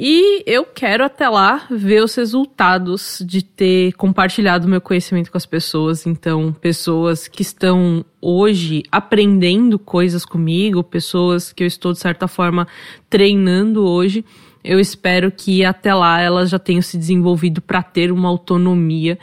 [0.00, 5.44] E eu quero até lá ver os resultados de ter compartilhado meu conhecimento com as
[5.44, 6.06] pessoas.
[6.06, 12.68] Então, pessoas que estão hoje aprendendo coisas comigo, pessoas que eu estou, de certa forma,
[13.10, 14.24] treinando hoje.
[14.62, 19.18] Eu espero que até lá elas já tenham se desenvolvido para ter uma autonomia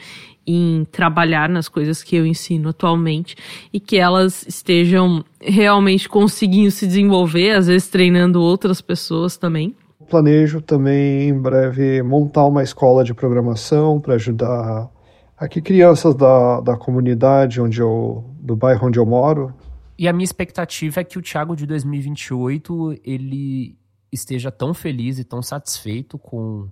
[0.46, 3.38] em trabalhar nas coisas que eu ensino atualmente
[3.72, 9.74] e que elas estejam realmente conseguindo se desenvolver, às vezes treinando outras pessoas também.
[10.10, 14.90] Planejo também em breve montar uma escola de programação para ajudar
[15.38, 19.54] aqui crianças da, da comunidade onde eu, do bairro onde eu moro.
[19.98, 23.78] E a minha expectativa é que o Thiago de 2028 ele
[24.12, 26.70] esteja tão feliz e tão satisfeito com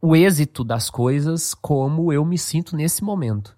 [0.00, 3.56] o êxito das coisas como eu me sinto nesse momento.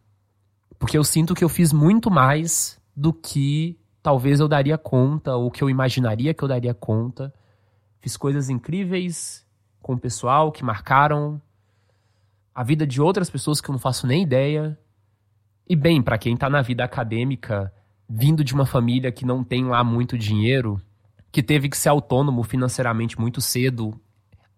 [0.79, 5.51] Porque eu sinto que eu fiz muito mais do que talvez eu daria conta, ou
[5.51, 7.33] que eu imaginaria que eu daria conta.
[8.03, 9.47] Fiz coisas incríveis
[9.81, 11.41] com o pessoal que marcaram
[12.55, 14.79] a vida de outras pessoas que eu não faço nem ideia.
[15.67, 17.73] E bem, para quem tá na vida acadêmica,
[18.07, 20.79] vindo de uma família que não tem lá muito dinheiro,
[21.31, 23.99] que teve que ser autônomo financeiramente muito cedo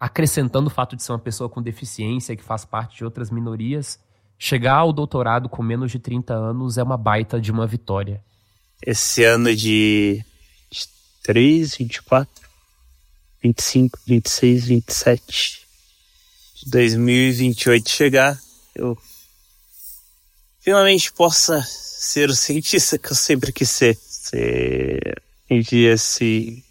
[0.04, 3.98] acrescentando o fato de ser uma pessoa com deficiência que faz parte de outras minorias,
[4.38, 8.22] chegar ao doutorado com menos de 30 anos é uma baita de uma vitória.
[8.85, 10.22] Esse ano de
[10.70, 12.43] 23, 24,
[13.44, 15.66] 25, 26, 27,
[16.62, 18.40] de 2028 chegar,
[18.74, 18.96] eu
[20.61, 23.96] finalmente possa ser o cientista que eu sempre quis ser.
[23.96, 26.64] Ser esse,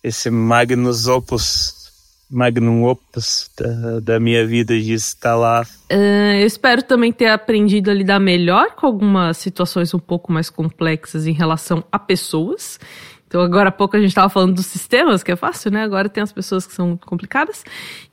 [0.00, 1.84] esse Magnus Opus
[2.30, 5.62] magnum opus da, da minha vida de estar lá.
[5.90, 10.50] Uh, eu espero também ter aprendido a lidar melhor com algumas situações um pouco mais
[10.50, 12.80] complexas em relação a pessoas.
[13.34, 15.82] Então, agora há pouco a gente estava falando dos sistemas, que é fácil, né?
[15.82, 17.64] Agora tem as pessoas que são complicadas.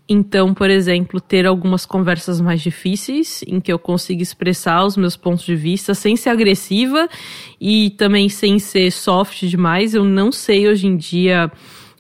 [0.09, 5.15] Então, por exemplo, ter algumas conversas mais difíceis, em que eu consiga expressar os meus
[5.15, 7.07] pontos de vista sem ser agressiva
[7.59, 9.93] e também sem ser soft demais.
[9.93, 11.51] Eu não sei hoje em dia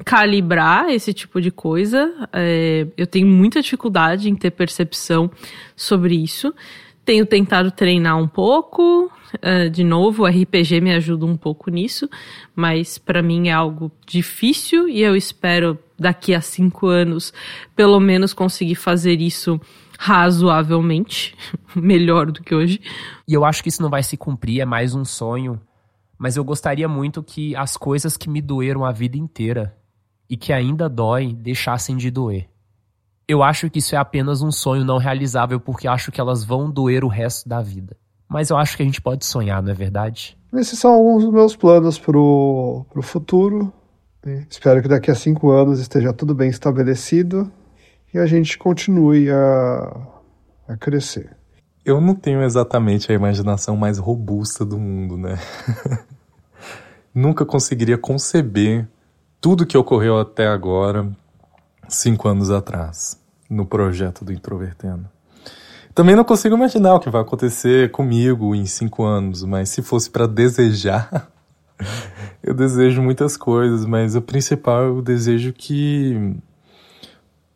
[0.03, 2.11] calibrar esse tipo de coisa.
[2.33, 5.29] É, eu tenho muita dificuldade em ter percepção
[5.75, 6.51] sobre isso.
[7.05, 9.11] Tenho tentado treinar um pouco.
[9.35, 12.09] Uh, de novo, o RPG me ajuda um pouco nisso,
[12.55, 17.33] mas para mim é algo difícil e eu espero daqui a cinco anos
[17.75, 19.59] pelo menos conseguir fazer isso
[19.97, 21.35] razoavelmente
[21.75, 22.81] melhor do que hoje.
[23.27, 25.61] E eu acho que isso não vai se cumprir, é mais um sonho.
[26.17, 29.75] Mas eu gostaria muito que as coisas que me doeram a vida inteira
[30.29, 32.47] e que ainda dói deixassem de doer.
[33.27, 36.69] Eu acho que isso é apenas um sonho não realizável porque acho que elas vão
[36.69, 37.97] doer o resto da vida.
[38.31, 40.37] Mas eu acho que a gente pode sonhar, não é verdade?
[40.53, 43.73] Esses são alguns dos meus planos pro, pro futuro.
[44.49, 47.51] Espero que daqui a cinco anos esteja tudo bem estabelecido
[48.13, 50.07] e a gente continue a,
[50.65, 51.35] a crescer.
[51.83, 55.37] eu não tenho exatamente a imaginação mais robusta do mundo, né?
[57.13, 58.87] Nunca conseguiria conceber
[59.41, 61.11] tudo que ocorreu até agora,
[61.89, 65.09] cinco anos atrás, no projeto do Introvertendo.
[65.93, 70.09] Também não consigo imaginar o que vai acontecer comigo em cinco anos, mas se fosse
[70.09, 71.29] para desejar,
[72.41, 76.35] eu desejo muitas coisas, mas o principal eu desejo que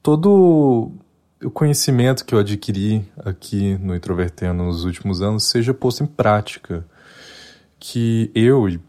[0.04, 0.92] todo
[1.44, 6.86] o conhecimento que eu adquiri aqui no Introvertendo nos últimos anos seja posto em prática.
[7.80, 8.82] Que eu e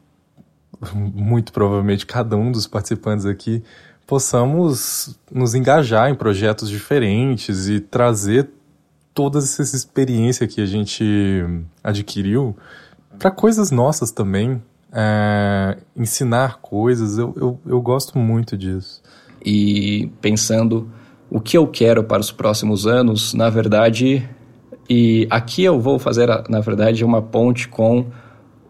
[0.92, 3.62] muito provavelmente cada um dos participantes aqui
[4.06, 8.48] possamos nos engajar em projetos diferentes e trazer
[9.16, 11.42] toda essa experiência que a gente
[11.82, 12.54] adquiriu
[13.18, 14.62] para coisas nossas também.
[14.92, 19.02] É, ensinar coisas, eu, eu, eu gosto muito disso.
[19.44, 20.90] E pensando
[21.30, 24.28] o que eu quero para os próximos anos, na verdade,
[24.88, 28.06] e aqui eu vou fazer, na verdade, uma ponte com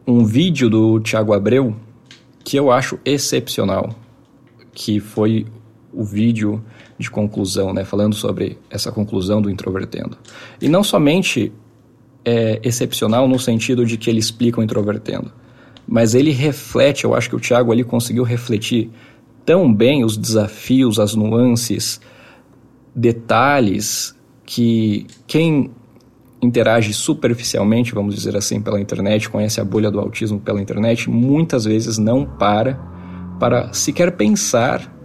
[0.06, 1.74] um vídeo do Tiago Abreu
[2.44, 3.90] que eu acho excepcional,
[4.72, 5.44] que foi
[5.92, 6.62] o vídeo
[6.98, 10.16] de conclusão, né, falando sobre essa conclusão do introvertendo.
[10.60, 11.52] E não somente
[12.24, 15.32] é excepcional no sentido de que ele explica o introvertendo,
[15.86, 18.90] mas ele reflete, eu acho que o Tiago ali conseguiu refletir
[19.44, 22.00] tão bem os desafios, as nuances,
[22.94, 25.70] detalhes que quem
[26.42, 31.64] interage superficialmente, vamos dizer assim, pela internet, conhece a bolha do autismo pela internet, muitas
[31.64, 32.96] vezes não para
[33.38, 34.95] para sequer pensar,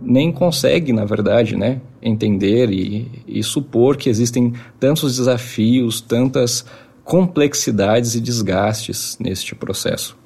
[0.00, 6.64] nem consegue, na verdade, né, entender e, e supor que existem tantos desafios, tantas
[7.04, 10.16] complexidades e desgastes neste processo.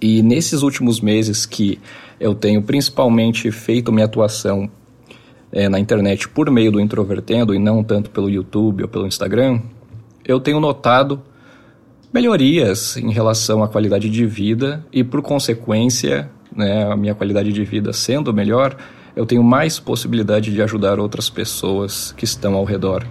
[0.00, 1.78] E nesses últimos meses que
[2.20, 4.70] eu tenho principalmente feito minha atuação
[5.50, 9.60] é, na internet por meio do Introvertendo e não tanto pelo YouTube ou pelo Instagram,
[10.24, 11.22] eu tenho notado
[12.12, 17.64] melhorias em relação à qualidade de vida e, por consequência, né, a minha qualidade de
[17.64, 18.76] vida sendo melhor,
[19.14, 23.06] eu tenho mais possibilidade de ajudar outras pessoas que estão ao redor.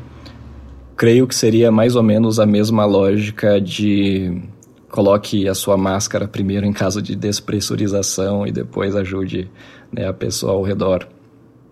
[0.97, 4.41] Creio que seria mais ou menos a mesma lógica de
[4.89, 9.49] coloque a sua máscara primeiro em caso de despressurização e depois ajude
[9.91, 11.05] né, a pessoa ao redor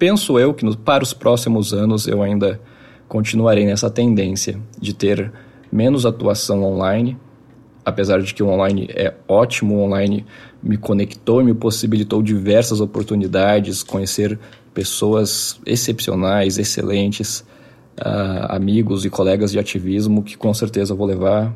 [0.04, 2.60] penso eu que no, para os próximos anos eu ainda
[3.08, 5.32] continuarei nessa tendência de ter
[5.72, 7.18] menos atuação online,
[7.86, 10.26] apesar de que o online é ótimo, o online
[10.62, 14.40] me conectou e me possibilitou diversas oportunidades, conhecer
[14.74, 17.46] pessoas excepcionais, excelentes,
[18.00, 21.54] uh, amigos e colegas de ativismo que com certeza vou levar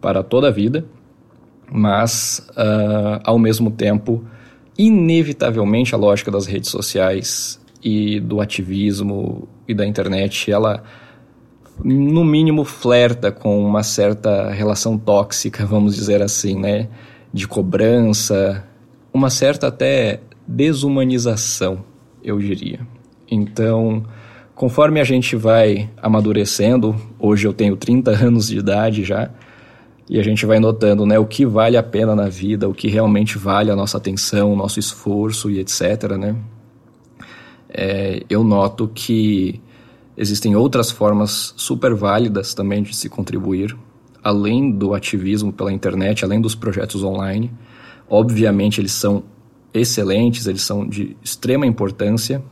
[0.00, 0.84] para toda a vida,
[1.70, 4.24] mas uh, ao mesmo tempo,
[4.76, 10.82] inevitavelmente a lógica das redes sociais e do ativismo e da internet, ela
[11.82, 16.88] no mínimo flerta com uma certa relação tóxica, vamos dizer assim, né,
[17.32, 18.64] de cobrança,
[19.12, 21.84] uma certa até desumanização,
[22.22, 22.80] eu diria.
[23.30, 24.04] Então,
[24.54, 29.30] conforme a gente vai amadurecendo, hoje eu tenho 30 anos de idade já,
[30.08, 32.88] e a gente vai notando, né, o que vale a pena na vida, o que
[32.88, 36.36] realmente vale a nossa atenção, o nosso esforço e etc, né?
[37.72, 39.60] é, eu noto que
[40.16, 43.76] existem outras formas super válidas também de se contribuir,
[44.22, 47.52] além do ativismo pela internet, além dos projetos online.
[48.08, 49.24] Obviamente, eles são
[49.72, 52.42] excelentes, eles são de extrema importância,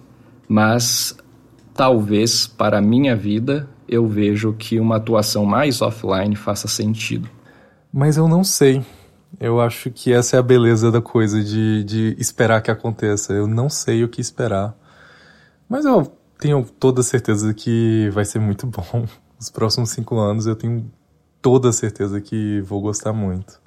[0.48, 1.16] mas
[1.74, 7.28] talvez para a minha vida eu vejo que uma atuação mais offline faça sentido.
[7.92, 8.84] Mas eu não sei.
[9.38, 13.32] Eu acho que essa é a beleza da coisa de, de esperar que aconteça.
[13.32, 14.76] Eu não sei o que esperar.
[15.68, 19.06] Mas eu tenho toda certeza que vai ser muito bom.
[19.38, 20.90] Os próximos cinco anos eu tenho
[21.40, 23.60] toda certeza que vou gostar muito.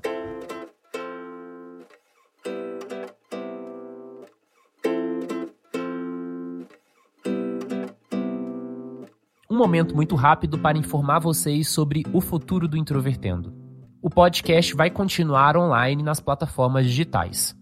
[9.49, 13.53] Um momento muito rápido para informar vocês sobre o futuro do Introvertendo.
[14.01, 17.55] O podcast vai continuar online nas plataformas digitais.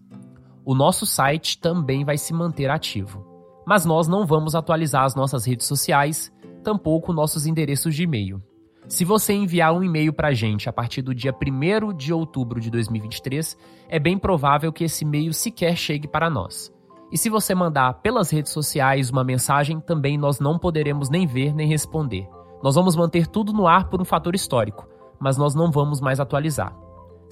[0.64, 3.31] O nosso site também vai se manter ativo
[3.66, 6.32] mas nós não vamos atualizar as nossas redes sociais,
[6.62, 8.42] tampouco nossos endereços de e-mail.
[8.88, 12.60] Se você enviar um e-mail para a gente a partir do dia 1 de outubro
[12.60, 13.56] de 2023,
[13.88, 16.72] é bem provável que esse e-mail sequer chegue para nós.
[17.10, 21.54] E se você mandar pelas redes sociais uma mensagem, também nós não poderemos nem ver
[21.54, 22.28] nem responder.
[22.62, 24.88] Nós vamos manter tudo no ar por um fator histórico,
[25.20, 26.74] mas nós não vamos mais atualizar.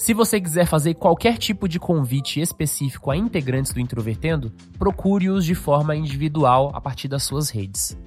[0.01, 5.55] Se você quiser fazer qualquer tipo de convite específico a integrantes do Introvertendo, procure-os de
[5.55, 7.99] forma individual a partir das suas redes.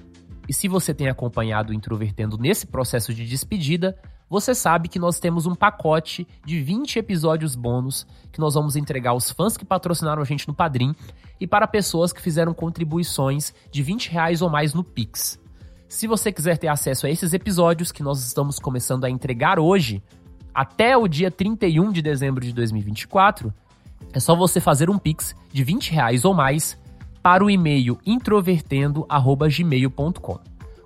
[0.48, 3.96] E se você tem acompanhado o Introvertendo nesse processo de despedida,
[4.28, 9.10] você sabe que nós temos um pacote de 20 episódios bônus que nós vamos entregar
[9.10, 10.96] aos fãs que patrocinaram a gente no Padrim
[11.38, 15.38] e para pessoas que fizeram contribuições de 20 reais ou mais no Pix.
[15.88, 20.02] Se você quiser ter acesso a esses episódios que nós estamos começando a entregar hoje,
[20.54, 23.52] até o dia 31 de dezembro de 2024,
[24.12, 26.78] é só você fazer um Pix de 20 reais ou mais
[27.22, 30.38] para o e-mail introvertendo@gmail.com.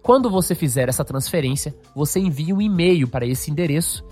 [0.02, 4.02] Quando você fizer essa transferência, você envia um e-mail para esse endereço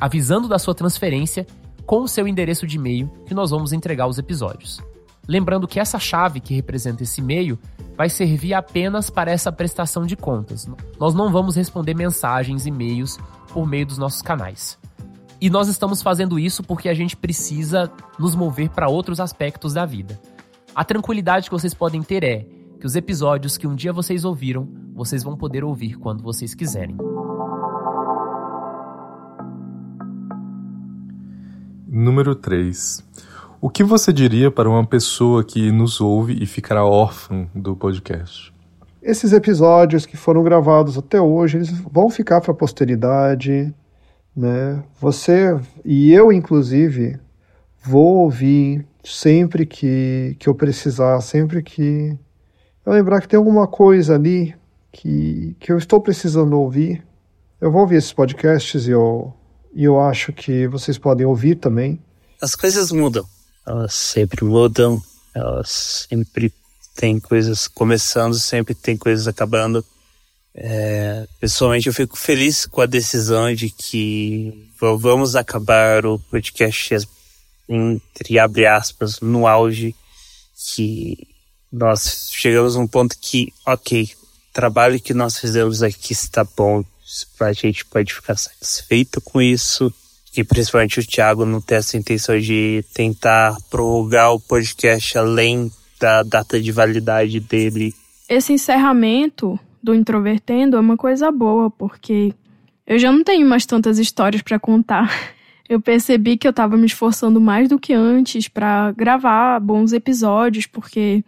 [0.00, 1.46] avisando da sua transferência
[1.84, 4.80] com o seu endereço de e-mail que nós vamos entregar os episódios.
[5.28, 7.58] Lembrando que essa chave que representa esse e-mail
[7.96, 10.68] vai servir apenas para essa prestação de contas.
[10.98, 13.18] Nós não vamos responder mensagens, e-mails
[13.52, 14.78] por meio dos nossos canais.
[15.42, 19.84] E nós estamos fazendo isso porque a gente precisa nos mover para outros aspectos da
[19.84, 20.20] vida.
[20.72, 22.46] A tranquilidade que vocês podem ter é
[22.78, 26.96] que os episódios que um dia vocês ouviram, vocês vão poder ouvir quando vocês quiserem.
[31.88, 33.04] Número 3.
[33.60, 38.54] O que você diria para uma pessoa que nos ouve e ficará órfã do podcast?
[39.02, 43.74] Esses episódios que foram gravados até hoje, eles vão ficar para a posteridade,
[44.34, 44.82] né?
[45.00, 47.18] Você e eu, inclusive,
[47.82, 52.16] vou ouvir sempre que, que eu precisar, sempre que
[52.84, 54.54] eu lembrar que tem alguma coisa ali
[54.90, 57.04] que, que eu estou precisando ouvir,
[57.60, 59.32] eu vou ouvir esses podcasts e eu,
[59.72, 62.00] e eu acho que vocês podem ouvir também.
[62.40, 63.24] As coisas mudam.
[63.66, 65.00] Elas sempre mudam.
[65.34, 66.52] Elas sempre
[66.94, 69.84] tem coisas começando, sempre tem coisas acabando.
[70.54, 76.94] É, pessoalmente, eu fico feliz com a decisão de que vamos acabar o podcast
[77.68, 79.94] entre abre aspas, no auge,
[80.74, 81.16] que
[81.72, 84.10] nós chegamos a um ponto que, ok,
[84.52, 86.84] trabalho que nós fizemos aqui está bom,
[87.40, 89.92] a gente pode ficar satisfeito com isso,
[90.36, 96.22] e principalmente o Thiago não ter essa intenção de tentar prorrogar o podcast além da
[96.22, 97.94] data de validade dele.
[98.28, 102.32] Esse encerramento do Introvertendo é uma coisa boa, porque
[102.86, 105.10] eu já não tenho mais tantas histórias para contar.
[105.68, 110.66] Eu percebi que eu estava me esforçando mais do que antes para gravar bons episódios,
[110.66, 111.24] porque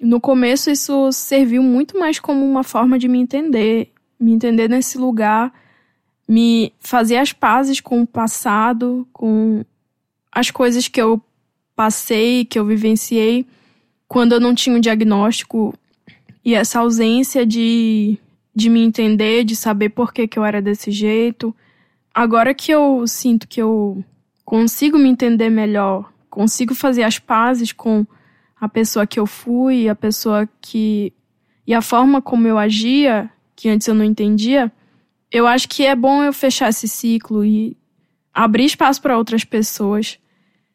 [0.00, 3.90] no começo isso serviu muito mais como uma forma de me entender,
[4.20, 5.52] me entender nesse lugar,
[6.28, 9.64] me fazer as pazes com o passado, com
[10.30, 11.20] as coisas que eu
[11.74, 13.46] passei, que eu vivenciei
[14.06, 15.74] quando eu não tinha um diagnóstico
[16.48, 18.18] e essa ausência de,
[18.54, 21.54] de me entender, de saber por que, que eu era desse jeito
[22.18, 24.04] agora que eu sinto que eu
[24.44, 28.04] consigo me entender melhor, consigo fazer as pazes com
[28.60, 31.12] a pessoa que eu fui, a pessoa que.
[31.64, 34.72] e a forma como eu agia, que antes eu não entendia,
[35.30, 37.76] eu acho que é bom eu fechar esse ciclo e
[38.34, 40.18] abrir espaço para outras pessoas.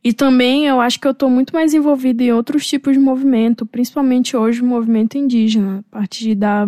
[0.03, 3.65] E também eu acho que eu estou muito mais envolvida em outros tipos de movimento,
[3.65, 6.67] principalmente hoje o movimento indígena, a partir da,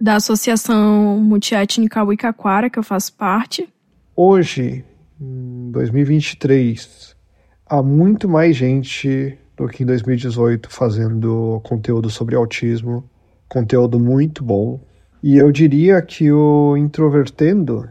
[0.00, 3.68] da Associação Multiétnica Wicaquara, que eu faço parte,
[4.14, 4.84] Hoje,
[5.18, 7.16] em 2023,
[7.64, 13.08] há muito mais gente do que em 2018 fazendo conteúdo sobre autismo,
[13.48, 14.78] conteúdo muito bom.
[15.22, 17.88] E eu diria que o Introvertendo,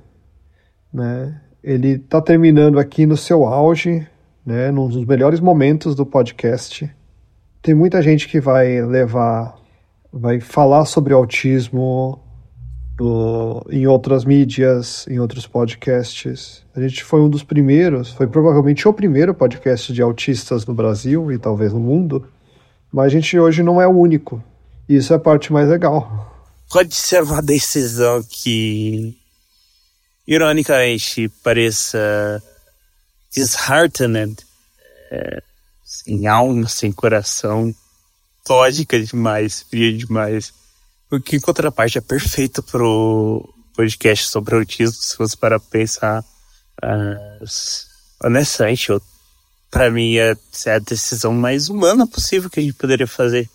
[0.94, 4.08] né, ele está terminando aqui no seu auge,
[4.46, 6.90] né, num dos melhores momentos do podcast.
[7.62, 9.56] Tem muita gente que vai levar,
[10.12, 12.20] vai falar sobre autismo
[13.00, 16.64] no, em outras mídias, em outros podcasts.
[16.76, 21.32] A gente foi um dos primeiros, foi provavelmente o primeiro podcast de autistas no Brasil
[21.32, 22.28] e talvez no mundo,
[22.92, 24.44] mas a gente hoje não é o único.
[24.88, 26.30] E isso é a parte mais legal.
[26.70, 29.18] Pode ser uma decisão que,
[30.28, 32.42] ironicamente, pareça
[33.34, 34.36] disheartening,
[35.12, 35.42] é,
[35.84, 37.74] sem alma, sem coração,
[38.48, 40.54] lógica demais, fria demais
[41.12, 46.24] o que, em contraparte, é perfeito pro podcast sobre autismo, se fosse para pensar.
[46.82, 47.46] Uh,
[48.24, 48.88] honestamente,
[49.70, 50.34] pra mim, é,
[50.66, 53.50] é a decisão mais humana possível que a gente poderia fazer.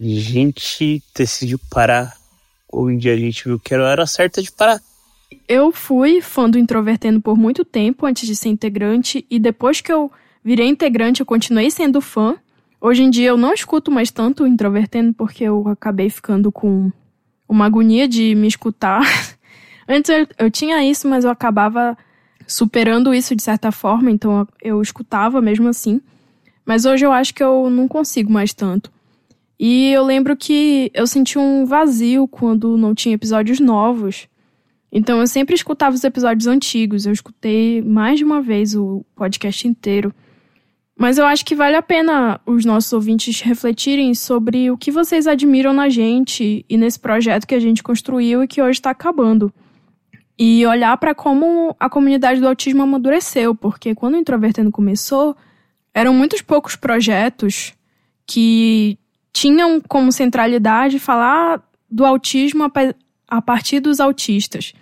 [0.00, 2.16] A gente decidiu parar.
[2.98, 4.80] Dia a gente viu que era a hora certa de parar.
[5.48, 9.92] Eu fui fã do Introvertendo por muito tempo antes de ser integrante, e depois que
[9.92, 10.10] eu
[10.44, 12.36] virei integrante, eu continuei sendo fã.
[12.80, 16.92] Hoje em dia eu não escuto mais tanto o introvertendo porque eu acabei ficando com
[17.48, 19.02] uma agonia de me escutar.
[19.88, 21.96] Antes eu, eu, tinha isso, mas eu acabava
[22.46, 26.00] superando isso de certa forma, então eu, escutava mesmo assim.
[26.64, 28.92] Mas hoje eu acho que eu não consigo mais tanto.
[29.58, 34.28] E eu lembro que eu senti um vazio quando não tinha episódios novos.
[34.90, 37.06] Então eu sempre escutava os episódios antigos.
[37.06, 40.14] Eu escutei mais de uma vez o podcast inteiro.
[40.98, 45.26] Mas eu acho que vale a pena os nossos ouvintes refletirem sobre o que vocês
[45.26, 49.52] admiram na gente e nesse projeto que a gente construiu e que hoje está acabando.
[50.38, 55.36] E olhar para como a comunidade do autismo amadureceu, porque quando o Introvertendo começou,
[55.92, 57.74] eram muitos poucos projetos
[58.26, 58.98] que
[59.32, 62.64] tinham como centralidade falar do autismo
[63.28, 64.72] a partir dos autistas.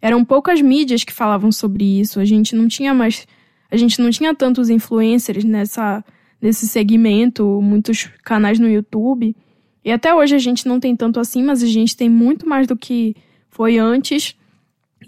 [0.00, 3.26] Eram poucas mídias que falavam sobre isso, a gente não tinha mais
[3.72, 6.04] a gente não tinha tantos influencers nessa,
[6.38, 9.34] nesse segmento, muitos canais no YouTube.
[9.82, 12.66] E até hoje a gente não tem tanto assim, mas a gente tem muito mais
[12.66, 13.16] do que
[13.48, 14.36] foi antes.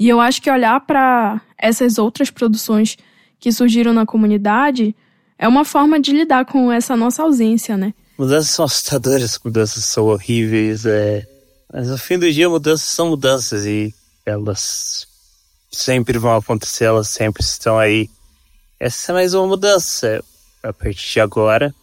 [0.00, 2.96] E eu acho que olhar para essas outras produções
[3.38, 4.96] que surgiram na comunidade
[5.38, 7.92] é uma forma de lidar com essa nossa ausência, né?
[8.16, 11.26] Mudanças são assustadoras, mudanças são horríveis, é...
[11.74, 13.94] mas no fim do dia mudanças são mudanças e
[14.24, 15.06] elas
[15.70, 18.08] sempre vão acontecer, elas sempre estão aí
[18.78, 20.22] essa é mais uma mudança.
[20.62, 21.74] A partir de agora,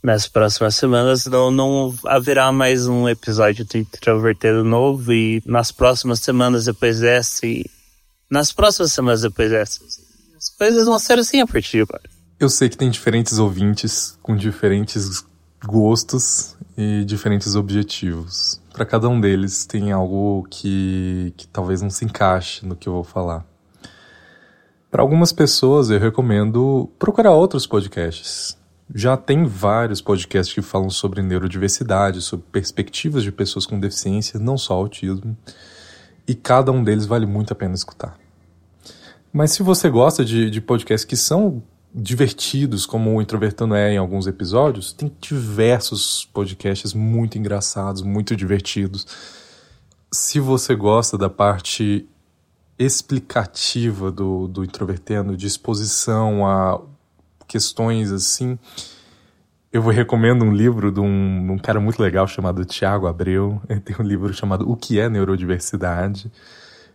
[0.00, 5.12] nas próximas semanas, não, não haverá mais um episódio do Introvertido novo.
[5.12, 7.64] E nas próximas semanas depois dessa, e
[8.30, 9.80] nas próximas semanas depois dessa,
[10.36, 12.08] as coisas vão ser assim a partir de agora.
[12.38, 15.24] Eu sei que tem diferentes ouvintes com diferentes
[15.64, 18.60] gostos e diferentes objetivos.
[18.78, 22.92] Para cada um deles tem algo que, que talvez não se encaixe no que eu
[22.92, 23.44] vou falar.
[24.88, 28.56] Para algumas pessoas, eu recomendo procurar outros podcasts.
[28.94, 34.56] Já tem vários podcasts que falam sobre neurodiversidade, sobre perspectivas de pessoas com deficiência, não
[34.56, 35.36] só autismo,
[36.28, 38.16] e cada um deles vale muito a pena escutar.
[39.32, 41.64] Mas se você gosta de, de podcasts que são
[42.00, 49.06] divertidos, como o Introvertando é em alguns episódios, tem diversos podcasts muito engraçados, muito divertidos.
[50.12, 52.08] Se você gosta da parte
[52.78, 56.80] explicativa do, do introvertendo, de exposição a
[57.46, 58.58] questões assim.
[59.72, 63.60] Eu vou recomendo um livro de um, um cara muito legal chamado Tiago Abreu.
[63.68, 66.30] Ele tem um livro chamado O que é Neurodiversidade,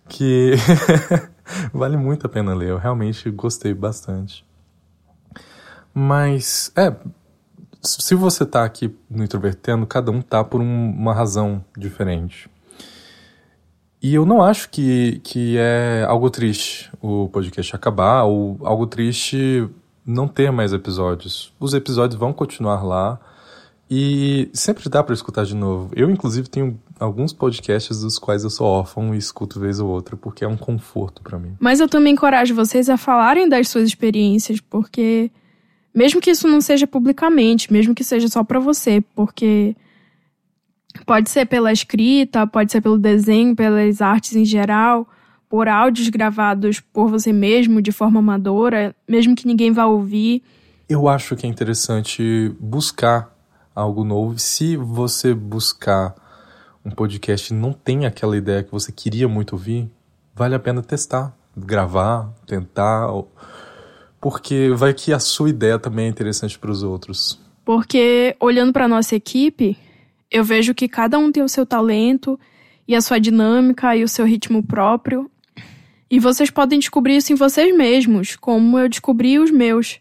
[0.07, 0.53] que
[1.73, 2.69] vale muito a pena ler.
[2.69, 4.45] Eu realmente gostei bastante.
[5.93, 6.93] Mas, é,
[7.81, 12.49] se você tá aqui no Introvertendo, cada um tá por um, uma razão diferente.
[14.01, 19.69] E eu não acho que, que é algo triste o podcast acabar, ou algo triste
[20.05, 21.53] não ter mais episódios.
[21.59, 23.19] Os episódios vão continuar lá
[23.89, 25.91] e sempre dá para escutar de novo.
[25.95, 30.17] Eu, inclusive, tenho alguns podcasts dos quais eu sou órfão e escuto vez ou outra,
[30.17, 31.55] porque é um conforto para mim.
[31.59, 35.31] Mas eu também encorajo vocês a falarem das suas experiências, porque
[35.93, 39.75] mesmo que isso não seja publicamente, mesmo que seja só para você, porque
[41.05, 45.07] Pode ser pela escrita, pode ser pelo desenho, pelas artes em geral,
[45.49, 50.43] por áudios gravados por você mesmo de forma amadora, mesmo que ninguém vá ouvir.
[50.87, 53.35] Eu acho que é interessante buscar
[53.75, 54.37] algo novo.
[54.37, 56.15] Se você buscar
[56.85, 59.91] um podcast e não tem aquela ideia que você queria muito ouvir,
[60.33, 63.09] vale a pena testar, gravar, tentar,
[64.23, 67.37] porque vai que a sua ideia também é interessante para os outros.
[67.65, 69.77] Porque olhando para nossa equipe,
[70.31, 72.39] eu vejo que cada um tem o seu talento
[72.87, 75.29] e a sua dinâmica e o seu ritmo próprio.
[76.09, 79.99] E vocês podem descobrir isso em vocês mesmos, como eu descobri os meus.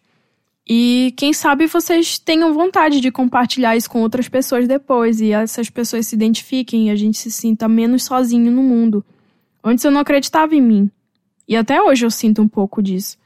[0.68, 5.68] E quem sabe vocês tenham vontade de compartilhar isso com outras pessoas depois e essas
[5.68, 9.04] pessoas se identifiquem e a gente se sinta menos sozinho no mundo.
[9.64, 10.88] Antes eu não acreditava em mim.
[11.48, 13.20] E até hoje eu sinto um pouco disso.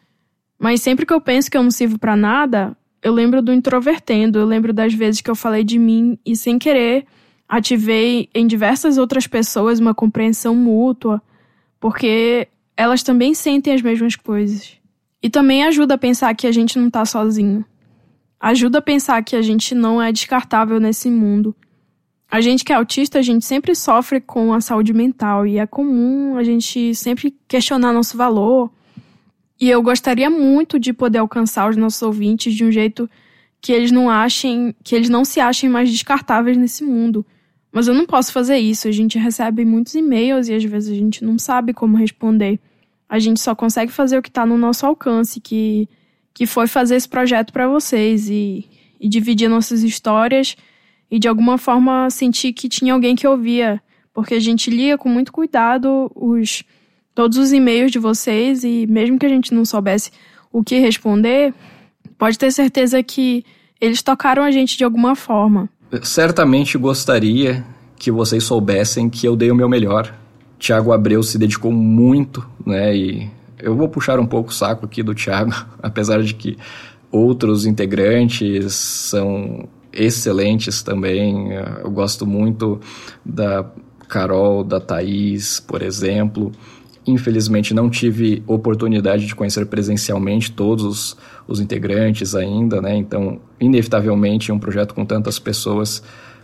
[0.59, 4.39] Mas sempre que eu penso que eu não sirvo para nada, eu lembro do introvertendo,
[4.39, 7.07] eu lembro das vezes que eu falei de mim e sem querer
[7.49, 11.23] ativei em diversas outras pessoas uma compreensão mútua,
[11.79, 14.77] porque elas também sentem as mesmas coisas.
[15.23, 17.65] E também ajuda a pensar que a gente não tá sozinho.
[18.39, 21.55] Ajuda a pensar que a gente não é descartável nesse mundo.
[22.31, 25.67] A gente que é autista, a gente sempre sofre com a saúde mental e é
[25.67, 28.71] comum a gente sempre questionar nosso valor,
[29.61, 33.09] e eu gostaria muito de poder alcançar os nossos ouvintes de um jeito
[33.61, 37.25] que eles não achem, que eles não se achem mais descartáveis nesse mundo.
[37.73, 38.87] Mas eu não posso fazer isso.
[38.87, 42.61] A gente recebe muitos e-mails e às vezes a gente não sabe como responder.
[43.09, 45.89] A gente só consegue fazer o que está no nosso alcance, que,
[46.35, 48.69] que foi fazer esse projeto para vocês e,
[49.01, 50.57] e dividir nossas histórias
[51.11, 53.83] e de alguma forma sentir que tinha alguém que ouvia.
[54.13, 56.63] Porque a gente lia com muito cuidado os
[57.17, 60.11] todos os e-mails de vocês e mesmo que a gente não soubesse
[60.53, 61.55] o que responder,
[62.19, 63.43] pode ter certeza que
[63.81, 65.69] eles tocaram a gente de alguma forma.
[66.03, 67.65] certamente gostaria
[67.99, 70.15] que vocês soubessem que eu dei o meu melhor.
[70.59, 72.95] Tiago Abreu se dedicou muito, né?
[72.95, 75.53] E eu vou puxar um pouco o saco aqui do Tiago,
[75.83, 76.59] apesar de que
[77.11, 81.53] outros integrantes são excelentes também.
[81.83, 82.79] Eu gosto muito
[83.25, 83.65] da
[84.07, 86.53] Carol, da Thaís, por exemplo.
[87.07, 92.97] Infelizmente não tive oportunidade de conhecer presencialmente todos os, os integrantes ainda, né?
[92.97, 96.03] Então, inevitavelmente, um projeto com tantas pessoas,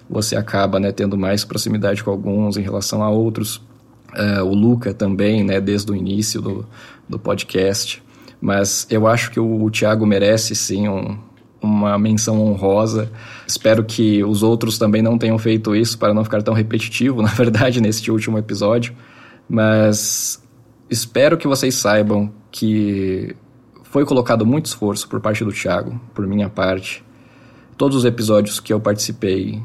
[0.08, 3.56] você acaba né, tendo mais proximidade com alguns em relação a outros.
[4.14, 6.66] Uh, o Luca também, né, desde o início do,
[7.08, 8.02] do podcast.
[8.40, 11.16] Mas eu acho que o, o Thiago merece sim um,
[11.62, 13.10] uma menção honrosa.
[13.46, 17.30] Espero que os outros também não tenham feito isso para não ficar tão repetitivo, na
[17.30, 18.94] verdade, neste último episódio.
[19.48, 20.41] Mas
[20.92, 23.34] Espero que vocês saibam que
[23.82, 27.02] foi colocado muito esforço por parte do Thiago, por minha parte.
[27.78, 29.62] Todos os episódios que eu participei,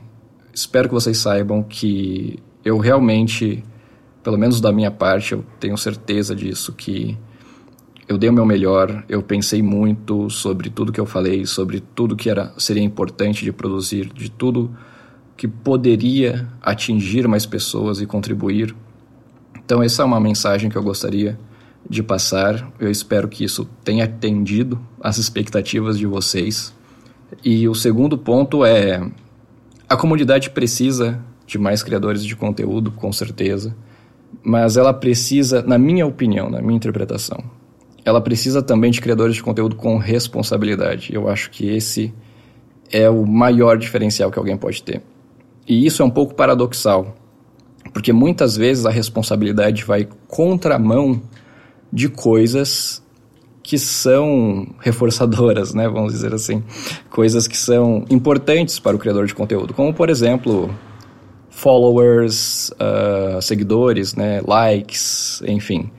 [0.54, 3.62] espero que vocês saibam que eu realmente,
[4.24, 7.18] pelo menos da minha parte, eu tenho certeza disso, que
[8.08, 12.16] eu dei o meu melhor, eu pensei muito sobre tudo que eu falei, sobre tudo
[12.16, 14.74] que era, seria importante de produzir, de tudo
[15.36, 18.74] que poderia atingir mais pessoas e contribuir
[19.68, 21.38] então, essa é uma mensagem que eu gostaria
[21.90, 22.72] de passar.
[22.80, 26.74] Eu espero que isso tenha atendido as expectativas de vocês.
[27.44, 29.06] E o segundo ponto é:
[29.90, 33.76] a comunidade precisa de mais criadores de conteúdo, com certeza,
[34.42, 37.44] mas ela precisa, na minha opinião, na minha interpretação,
[38.06, 41.14] ela precisa também de criadores de conteúdo com responsabilidade.
[41.14, 42.14] Eu acho que esse
[42.90, 45.02] é o maior diferencial que alguém pode ter.
[45.68, 47.14] E isso é um pouco paradoxal,
[47.94, 51.22] porque muitas vezes a responsabilidade vai contramão
[51.92, 53.02] de coisas
[53.64, 55.90] que são reforçadoras, né?
[55.90, 56.64] Vamos dizer assim.
[57.10, 60.74] Coisas que são importantes para o criador de conteúdo, como por exemplo
[61.50, 64.42] followers, uh, seguidores, né?
[64.46, 65.90] likes, enfim.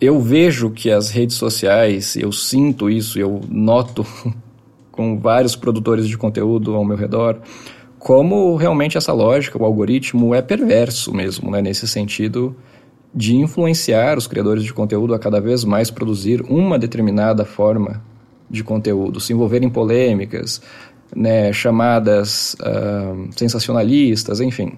[0.00, 4.04] Eu vejo que as redes sociais, eu sinto isso, eu noto
[4.90, 7.38] com vários produtores de conteúdo ao meu redor,
[8.02, 12.56] como realmente essa lógica, o algoritmo é perverso mesmo, né, nesse sentido
[13.14, 18.02] de influenciar os criadores de conteúdo a cada vez mais produzir uma determinada forma
[18.50, 20.60] de conteúdo, se envolver em polêmicas,
[21.14, 24.72] né, chamadas uh, sensacionalistas, enfim.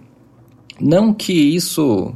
[0.78, 2.14] Não que isso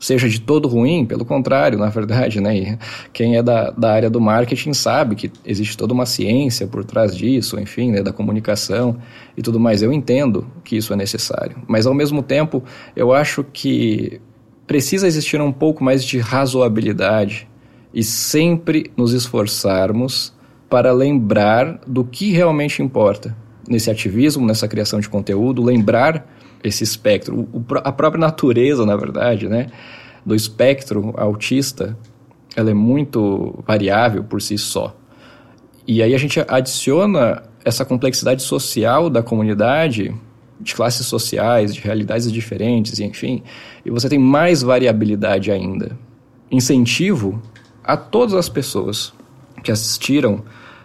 [0.00, 2.56] seja de todo ruim, pelo contrário, na verdade, né?
[2.56, 2.78] E
[3.12, 7.14] quem é da, da área do marketing sabe que existe toda uma ciência por trás
[7.14, 8.96] disso, enfim, né, da comunicação
[9.36, 9.82] e tudo mais.
[9.82, 12.64] Eu entendo que isso é necessário, mas ao mesmo tempo
[12.96, 14.20] eu acho que
[14.66, 17.46] precisa existir um pouco mais de razoabilidade
[17.92, 20.32] e sempre nos esforçarmos
[20.68, 23.36] para lembrar do que realmente importa
[23.68, 26.26] nesse ativismo, nessa criação de conteúdo, lembrar
[26.62, 29.68] esse espectro, o, a própria natureza, na verdade, né,
[30.24, 31.96] do espectro autista,
[32.54, 34.96] ela é muito variável por si só.
[35.86, 40.14] E aí a gente adiciona essa complexidade social da comunidade,
[40.60, 43.42] de classes sociais, de realidades diferentes, enfim,
[43.84, 45.98] e você tem mais variabilidade ainda.
[46.50, 47.40] Incentivo
[47.82, 49.12] a todas as pessoas
[49.62, 50.44] que assistiram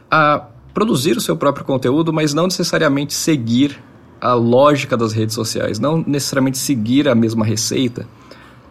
[0.09, 3.81] a produzir o seu próprio conteúdo, mas não necessariamente seguir
[4.25, 8.07] a lógica das redes sociais, não necessariamente seguir a mesma receita.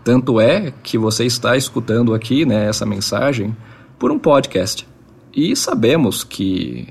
[0.02, 3.56] Tanto é que você está escutando aqui né, essa mensagem
[3.96, 4.86] por um podcast.
[5.32, 6.88] E sabemos que,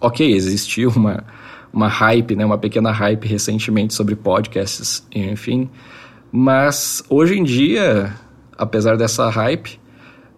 [0.00, 1.24] ok, existiu uma,
[1.70, 5.68] uma hype, né, uma pequena hype recentemente sobre podcasts, enfim.
[6.32, 8.14] Mas hoje em dia,
[8.56, 9.78] apesar dessa hype,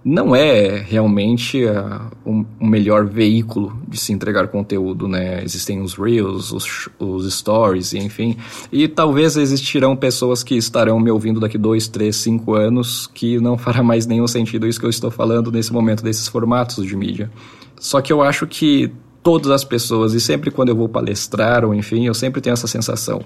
[0.04, 5.42] não é realmente uh, um, um, melhor veículo de se entregar conteúdo, né?
[5.42, 8.36] Existem os Reels, os, os Stories, enfim.
[8.70, 13.58] E talvez existirão pessoas que estarão me ouvindo daqui dois, três, cinco anos que não
[13.58, 17.30] fará mais nenhum sentido isso que eu estou falando nesse momento desses formatos de mídia.
[17.78, 18.92] Só que eu acho que
[19.22, 22.66] todas as pessoas, e sempre quando eu vou palestrar ou enfim, eu sempre tenho essa
[22.66, 23.20] sensação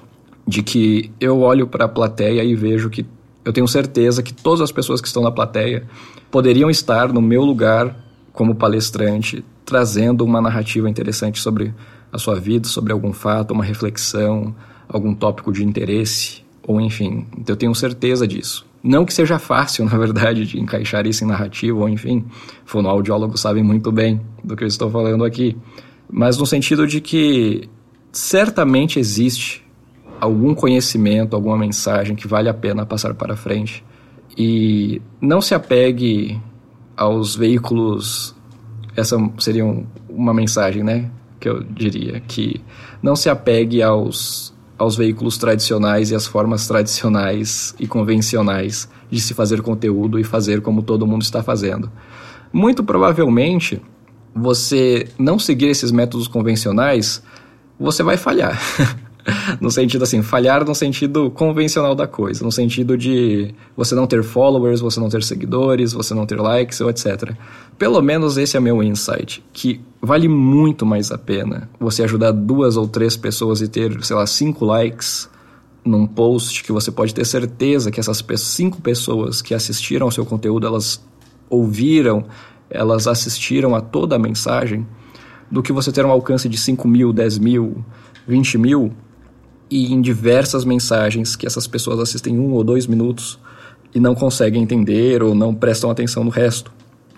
[0.46, 3.06] de que eu olho para a plateia e vejo que
[3.44, 5.86] eu tenho certeza que todas as pessoas que estão na plateia
[6.30, 7.96] poderiam estar no meu lugar
[8.32, 11.74] como palestrante, trazendo uma narrativa interessante sobre
[12.10, 14.54] a sua vida, sobre algum fato, uma reflexão,
[14.88, 17.26] algum tópico de interesse, ou enfim.
[17.36, 18.66] Então eu tenho certeza disso.
[18.82, 22.24] Não que seja fácil, na verdade, de encaixar isso em narrativa, ou enfim,
[22.64, 25.56] fonoaudiólogos sabem muito bem do que eu estou falando aqui,
[26.10, 27.68] mas no sentido de que
[28.12, 29.64] certamente existe
[30.22, 33.84] algum conhecimento, alguma mensagem que vale a pena passar para frente.
[34.38, 36.40] E não se apegue
[36.96, 38.32] aos veículos.
[38.94, 41.10] Essa seria um, uma mensagem, né?
[41.40, 42.20] Que eu diria.
[42.20, 42.60] Que
[43.02, 49.34] não se apegue aos, aos veículos tradicionais e às formas tradicionais e convencionais de se
[49.34, 51.90] fazer conteúdo e fazer como todo mundo está fazendo.
[52.52, 53.82] Muito provavelmente,
[54.32, 57.24] você não seguir esses métodos convencionais,
[57.76, 58.56] você vai falhar.
[59.60, 64.22] no sentido assim, falhar no sentido convencional da coisa, no sentido de você não ter
[64.22, 67.32] followers, você não ter seguidores, você não ter likes ou etc.
[67.78, 72.76] Pelo menos esse é meu insight, que vale muito mais a pena você ajudar duas
[72.76, 75.28] ou três pessoas e ter, sei lá, cinco likes
[75.84, 80.24] num post que você pode ter certeza que essas cinco pessoas que assistiram ao seu
[80.24, 81.04] conteúdo, elas
[81.50, 82.24] ouviram,
[82.70, 84.86] elas assistiram a toda a mensagem,
[85.50, 87.84] do que você ter um alcance de 5 mil, 10 mil,
[88.26, 88.92] 20 mil,
[89.72, 93.38] e em diversas mensagens que essas pessoas assistem um ou dois minutos
[93.94, 96.70] e não conseguem entender ou não prestam atenção no resto.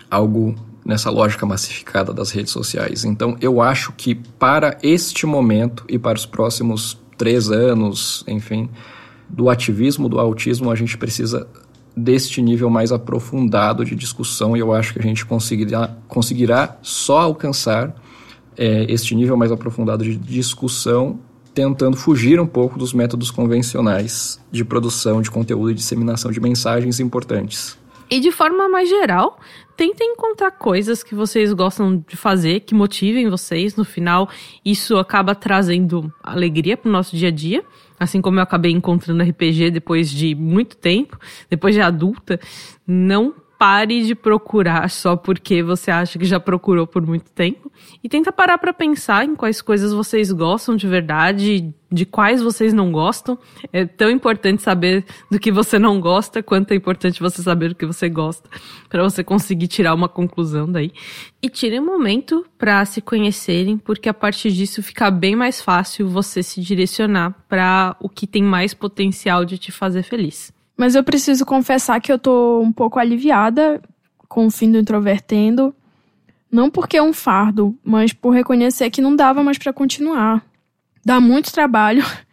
[0.09, 3.03] Algo nessa lógica massificada das redes sociais.
[3.03, 8.69] Então, eu acho que para este momento e para os próximos três anos, enfim,
[9.27, 11.45] do ativismo, do autismo, a gente precisa
[11.97, 17.19] deste nível mais aprofundado de discussão e eu acho que a gente conseguirá, conseguirá só
[17.19, 17.93] alcançar
[18.55, 21.19] é, este nível mais aprofundado de discussão
[21.55, 26.99] tentando fugir um pouco dos métodos convencionais de produção de conteúdo e disseminação de mensagens
[26.99, 27.77] importantes.
[28.11, 29.39] E de forma mais geral,
[29.75, 33.75] tentem encontrar coisas que vocês gostam de fazer, que motivem vocês.
[33.75, 34.29] No final,
[34.63, 37.63] isso acaba trazendo alegria para o nosso dia a dia.
[37.97, 41.17] Assim como eu acabei encontrando RPG depois de muito tempo,
[41.49, 42.39] depois de adulta.
[42.85, 47.71] Não pare de procurar só porque você acha que já procurou por muito tempo
[48.03, 52.73] e tenta parar para pensar em quais coisas vocês gostam de verdade, de quais vocês
[52.73, 53.37] não gostam.
[53.71, 57.75] É tão importante saber do que você não gosta quanto é importante você saber do
[57.75, 58.49] que você gosta
[58.89, 60.91] para você conseguir tirar uma conclusão daí.
[61.41, 66.07] E tirem um momento para se conhecerem, porque a partir disso fica bem mais fácil
[66.07, 70.54] você se direcionar para o que tem mais potencial de te fazer feliz.
[70.77, 73.81] Mas eu preciso confessar que eu tô um pouco aliviada
[74.27, 75.73] com o fim do introvertendo.
[76.51, 80.45] Não porque é um fardo, mas por reconhecer que não dava mais para continuar.
[81.03, 82.03] Dá muito trabalho.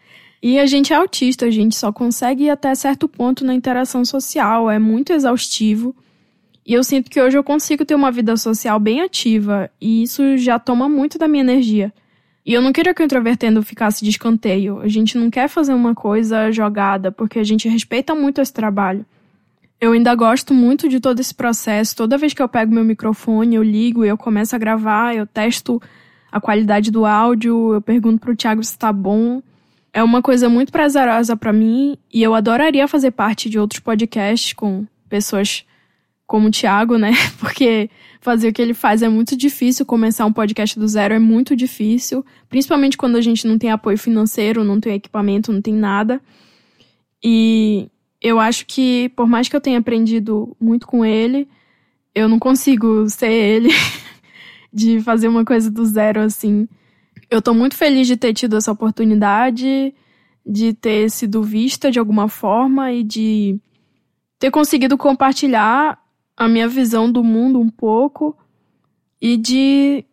[0.44, 4.04] E a gente é autista, a gente só consegue ir até certo ponto na interação
[4.04, 5.94] social, é muito exaustivo.
[6.66, 10.36] E eu sinto que hoje eu consigo ter uma vida social bem ativa, e isso
[10.36, 11.92] já toma muito da minha energia.
[12.44, 14.80] E eu não queria que o introvertendo ficasse de escanteio.
[14.80, 19.06] A gente não quer fazer uma coisa jogada, porque a gente respeita muito esse trabalho.
[19.80, 21.96] Eu ainda gosto muito de todo esse processo.
[21.96, 25.26] Toda vez que eu pego meu microfone, eu ligo e eu começo a gravar, eu
[25.26, 25.80] testo
[26.30, 29.42] a qualidade do áudio, eu pergunto pro Thiago se tá bom.
[29.92, 34.52] É uma coisa muito prazerosa para mim e eu adoraria fazer parte de outros podcasts
[34.52, 35.64] com pessoas
[36.26, 37.12] como o Thiago, né?
[37.38, 41.18] Porque fazer o que ele faz é muito difícil, começar um podcast do zero é
[41.18, 45.74] muito difícil, principalmente quando a gente não tem apoio financeiro, não tem equipamento, não tem
[45.74, 46.20] nada.
[47.22, 47.88] E
[48.20, 51.48] eu acho que, por mais que eu tenha aprendido muito com ele,
[52.14, 53.70] eu não consigo ser ele,
[54.72, 56.68] de fazer uma coisa do zero assim.
[57.30, 59.94] Eu tô muito feliz de ter tido essa oportunidade,
[60.44, 63.58] de ter sido vista de alguma forma e de
[64.38, 66.01] ter conseguido compartilhar
[66.44, 68.36] a minha visão do mundo um pouco
[69.20, 70.04] e de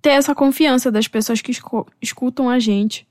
[0.00, 1.52] ter essa confiança das pessoas que
[2.00, 3.06] escutam a gente.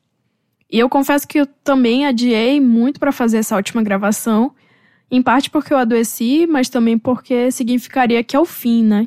[0.72, 4.54] E eu confesso que eu também adiei muito para fazer essa última gravação,
[5.10, 9.06] em parte porque eu adoeci, mas também porque significaria que é o fim, né?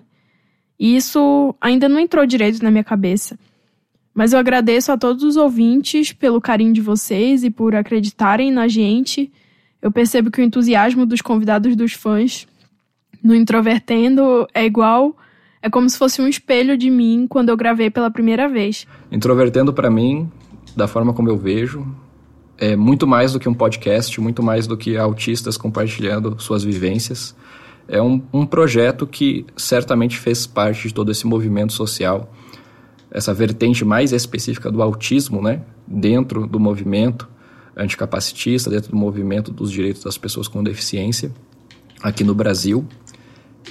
[0.79, 3.39] E isso ainda não entrou direito na minha cabeça.
[4.13, 8.69] Mas eu agradeço a todos os ouvintes pelo carinho de vocês e por acreditarem na
[8.69, 9.33] gente.
[9.81, 12.47] Eu percebo que o entusiasmo dos convidados dos fãs
[13.25, 15.17] no Introvertendo é igual.
[15.63, 18.87] É como se fosse um espelho de mim quando eu gravei pela primeira vez.
[19.11, 20.31] Introvertendo para mim,
[20.77, 21.87] da forma como eu vejo,
[22.59, 27.35] é muito mais do que um podcast, muito mais do que autistas compartilhando suas vivências.
[27.89, 32.31] É um, um projeto que certamente fez parte de todo esse movimento social,
[33.11, 35.63] essa vertente mais específica do autismo, né?
[35.87, 37.27] Dentro do movimento
[37.75, 41.33] anticapacitista, dentro do movimento dos direitos das pessoas com deficiência
[42.05, 42.87] aqui no Brasil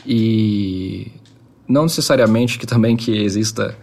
[0.05, 1.11] e
[1.67, 3.77] não necessariamente que também que exista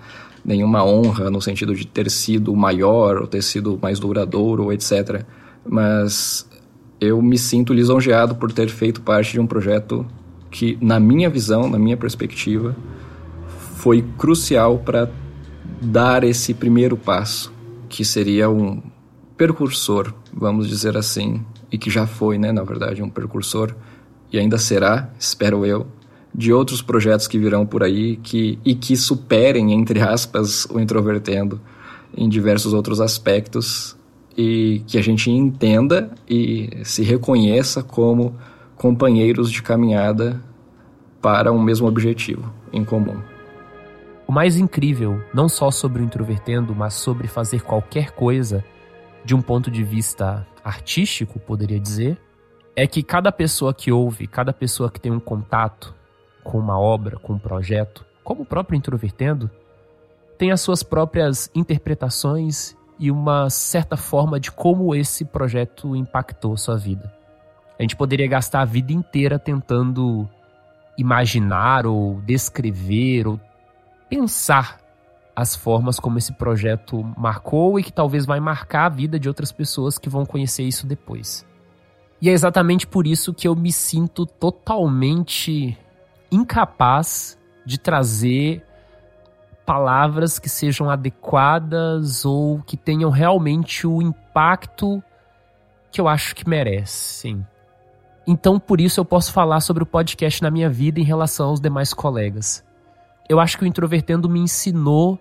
[0.45, 5.25] nenhuma honra no sentido de ter sido maior ou ter sido mais duradouro, etc.
[5.67, 6.49] Mas
[7.01, 10.07] eu me sinto lisonjeado por ter feito parte de um projeto
[10.51, 12.77] que, na minha visão, na minha perspectiva,
[13.77, 15.11] foi crucial para
[15.81, 17.53] dar esse primeiro passo,
[17.89, 18.83] que seria um
[19.37, 21.43] percursor, vamos dizer assim,
[21.73, 23.75] e que já foi, né, na verdade, um percursor
[24.33, 25.87] e ainda será, espero eu,
[26.35, 31.61] de outros projetos que virão por aí que, e que superem, entre aspas, o Introvertendo
[32.17, 33.97] em diversos outros aspectos
[34.37, 38.37] e que a gente entenda e se reconheça como
[38.77, 40.41] companheiros de caminhada
[41.21, 43.21] para um mesmo objetivo em comum.
[44.27, 48.65] O mais incrível, não só sobre o introvertendo, mas sobre fazer qualquer coisa
[49.25, 52.17] de um ponto de vista artístico, poderia dizer,
[52.75, 55.95] é que cada pessoa que ouve, cada pessoa que tem um contato
[56.43, 59.51] com uma obra, com um projeto, como o próprio introvertendo,
[60.39, 66.77] tem as suas próprias interpretações e uma certa forma de como esse projeto impactou sua
[66.77, 67.13] vida.
[67.79, 70.29] A gente poderia gastar a vida inteira tentando
[70.99, 73.41] imaginar ou descrever ou
[74.09, 74.79] pensar
[75.35, 79.51] as formas como esse projeto marcou e que talvez vai marcar a vida de outras
[79.51, 81.47] pessoas que vão conhecer isso depois.
[82.21, 85.79] E é exatamente por isso que eu me sinto totalmente
[86.31, 88.65] incapaz de trazer
[89.65, 95.03] palavras que sejam adequadas ou que tenham realmente o impacto
[95.93, 97.47] que eu acho que merecem.
[98.27, 101.61] Então, por isso eu posso falar sobre o podcast na minha vida em relação aos
[101.61, 102.65] demais colegas.
[103.29, 105.19] Eu acho que o Introvertendo me ensinou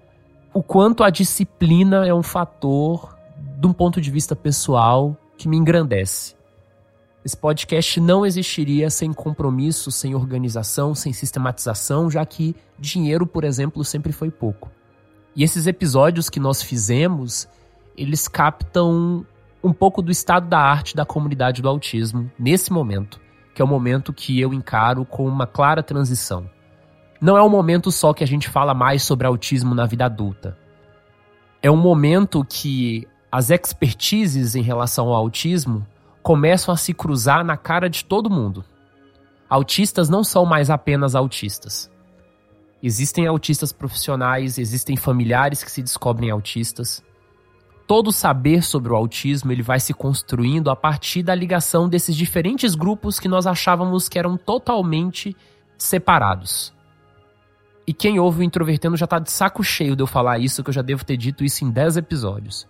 [0.53, 3.15] o quanto a disciplina é um fator,
[3.59, 6.38] de um ponto de vista pessoal, que me engrandece.
[7.23, 13.83] Esse podcast não existiria sem compromisso, sem organização, sem sistematização, já que dinheiro, por exemplo,
[13.83, 14.71] sempre foi pouco.
[15.35, 17.47] E esses episódios que nós fizemos,
[17.97, 19.25] eles captam
[19.61, 23.19] um pouco do estado da arte da comunidade do autismo nesse momento,
[23.53, 26.49] que é o momento que eu encaro com uma clara transição.
[27.19, 30.57] Não é um momento só que a gente fala mais sobre autismo na vida adulta.
[31.61, 35.85] É um momento que as expertises em relação ao autismo
[36.21, 38.63] começam a se cruzar na cara de todo mundo.
[39.49, 41.89] Autistas não são mais apenas autistas.
[42.81, 47.03] Existem autistas profissionais, existem familiares que se descobrem autistas.
[47.87, 52.75] Todo saber sobre o autismo ele vai se construindo a partir da ligação desses diferentes
[52.75, 55.35] grupos que nós achávamos que eram totalmente
[55.77, 56.71] separados.
[57.87, 60.69] E quem ouve o Introvertendo já tá de saco cheio de eu falar isso, que
[60.69, 62.67] eu já devo ter dito isso em 10 episódios.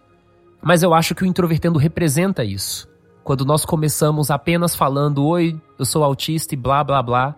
[0.61, 2.88] Mas eu acho que o Introvertendo representa isso
[3.29, 7.35] quando nós começamos apenas falando oi, eu sou autista e blá blá blá.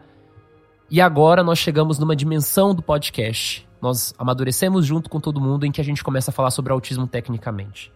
[0.90, 3.68] E agora nós chegamos numa dimensão do podcast.
[3.82, 7.06] Nós amadurecemos junto com todo mundo em que a gente começa a falar sobre autismo
[7.06, 7.92] tecnicamente.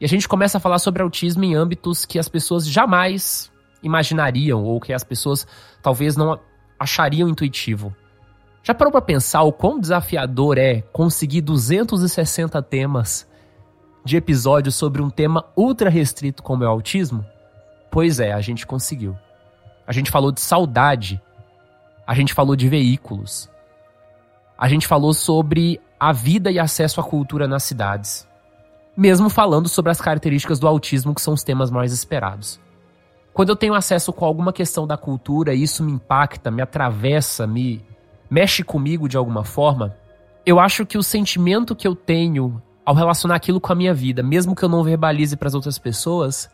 [0.00, 4.64] E a gente começa a falar sobre autismo em âmbitos que as pessoas jamais imaginariam
[4.64, 5.46] ou que as pessoas
[5.82, 6.40] talvez não
[6.80, 7.94] achariam intuitivo.
[8.62, 13.28] Já parou para pensar o quão desafiador é conseguir 260 temas
[14.06, 17.26] de episódios sobre um tema ultra restrito como é o autismo?
[17.90, 19.16] Pois é, a gente conseguiu.
[19.84, 21.20] A gente falou de saudade.
[22.06, 23.50] A gente falou de veículos.
[24.56, 28.28] A gente falou sobre a vida e acesso à cultura nas cidades.
[28.96, 32.60] Mesmo falando sobre as características do autismo, que são os temas mais esperados.
[33.34, 37.84] Quando eu tenho acesso com alguma questão da cultura, isso me impacta, me atravessa, me
[38.30, 39.96] mexe comigo de alguma forma,
[40.46, 44.22] eu acho que o sentimento que eu tenho ao relacionar aquilo com a minha vida,
[44.22, 46.48] mesmo que eu não verbalize para as outras pessoas,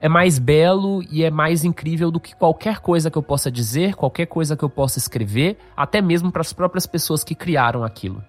[0.00, 3.94] é mais belo e é mais incrível do que qualquer coisa que eu possa dizer,
[3.94, 8.24] qualquer coisa que eu possa escrever, até mesmo para as próprias pessoas que criaram aquilo.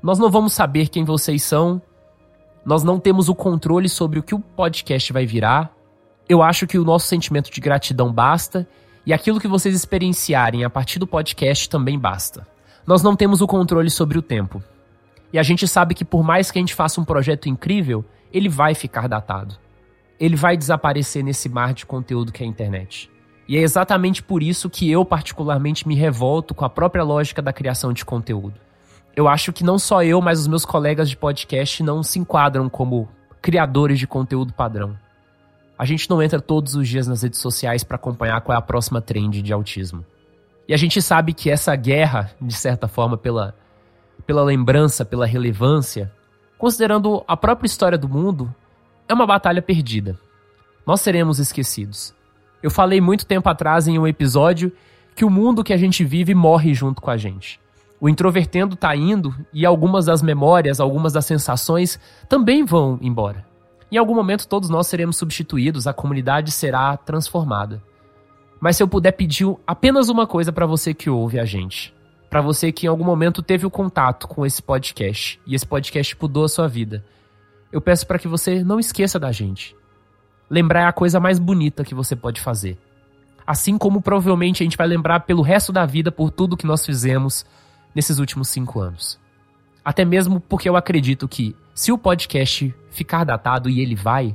[0.00, 1.82] Nós não vamos saber quem vocês são,
[2.64, 5.72] nós não temos o controle sobre o que o podcast vai virar.
[6.28, 8.68] Eu acho que o nosso sentimento de gratidão basta
[9.04, 12.46] e aquilo que vocês experienciarem a partir do podcast também basta.
[12.86, 14.62] Nós não temos o controle sobre o tempo.
[15.32, 18.48] E a gente sabe que por mais que a gente faça um projeto incrível, ele
[18.48, 19.56] vai ficar datado.
[20.20, 23.10] Ele vai desaparecer nesse mar de conteúdo que é a internet.
[23.48, 27.52] E é exatamente por isso que eu, particularmente, me revolto com a própria lógica da
[27.52, 28.60] criação de conteúdo.
[29.14, 32.68] Eu acho que não só eu, mas os meus colegas de podcast não se enquadram
[32.68, 33.08] como
[33.42, 34.96] criadores de conteúdo padrão.
[35.78, 38.62] A gente não entra todos os dias nas redes sociais para acompanhar qual é a
[38.62, 40.04] próxima trend de autismo.
[40.68, 43.54] E a gente sabe que essa guerra, de certa forma, pela
[44.26, 46.12] pela lembrança, pela relevância,
[46.58, 48.54] considerando a própria história do mundo,
[49.08, 50.18] é uma batalha perdida.
[50.86, 52.14] Nós seremos esquecidos.
[52.62, 54.72] Eu falei muito tempo atrás em um episódio
[55.14, 57.60] que o mundo que a gente vive morre junto com a gente.
[58.00, 63.46] O introvertendo tá indo e algumas das memórias, algumas das sensações também vão embora.
[63.90, 67.82] Em algum momento todos nós seremos substituídos, a comunidade será transformada.
[68.60, 71.94] Mas se eu puder pedir apenas uma coisa para você que ouve a gente,
[72.32, 76.16] para você que em algum momento teve o contato com esse podcast e esse podcast
[76.18, 77.04] mudou a sua vida.
[77.70, 79.76] Eu peço para que você não esqueça da gente.
[80.48, 82.78] Lembrar é a coisa mais bonita que você pode fazer.
[83.46, 86.86] Assim como provavelmente a gente vai lembrar pelo resto da vida por tudo que nós
[86.86, 87.44] fizemos
[87.94, 89.20] nesses últimos cinco anos.
[89.84, 94.34] Até mesmo porque eu acredito que se o podcast ficar datado e ele vai,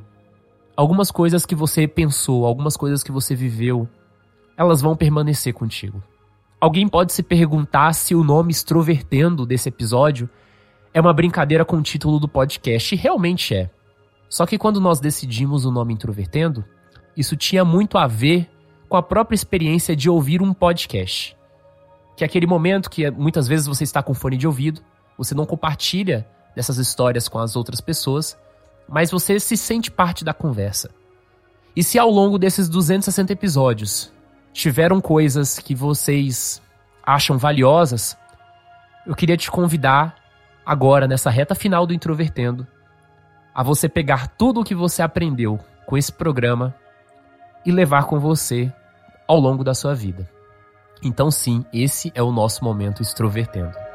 [0.76, 3.90] algumas coisas que você pensou, algumas coisas que você viveu,
[4.56, 6.04] elas vão permanecer contigo.
[6.60, 10.28] Alguém pode se perguntar se o nome extrovertendo desse episódio
[10.92, 13.70] é uma brincadeira com o título do podcast, e realmente é.
[14.28, 16.66] Só que quando nós decidimos o nome Introvertendo,
[17.16, 18.50] isso tinha muito a ver
[18.90, 21.38] com a própria experiência de ouvir um podcast.
[22.16, 24.82] Que é aquele momento que muitas vezes você está com fone de ouvido,
[25.16, 28.36] você não compartilha dessas histórias com as outras pessoas,
[28.90, 30.90] mas você se sente parte da conversa.
[31.76, 34.12] E se ao longo desses 260 episódios
[34.58, 36.60] tiveram coisas que vocês
[37.06, 38.18] acham valiosas,
[39.06, 40.16] eu queria te convidar
[40.66, 42.66] agora nessa reta final do Introvertendo
[43.54, 46.74] a você pegar tudo o que você aprendeu com esse programa
[47.64, 48.74] e levar com você
[49.28, 50.28] ao longo da sua vida.
[51.04, 53.87] Então sim, esse é o nosso momento extrovertendo.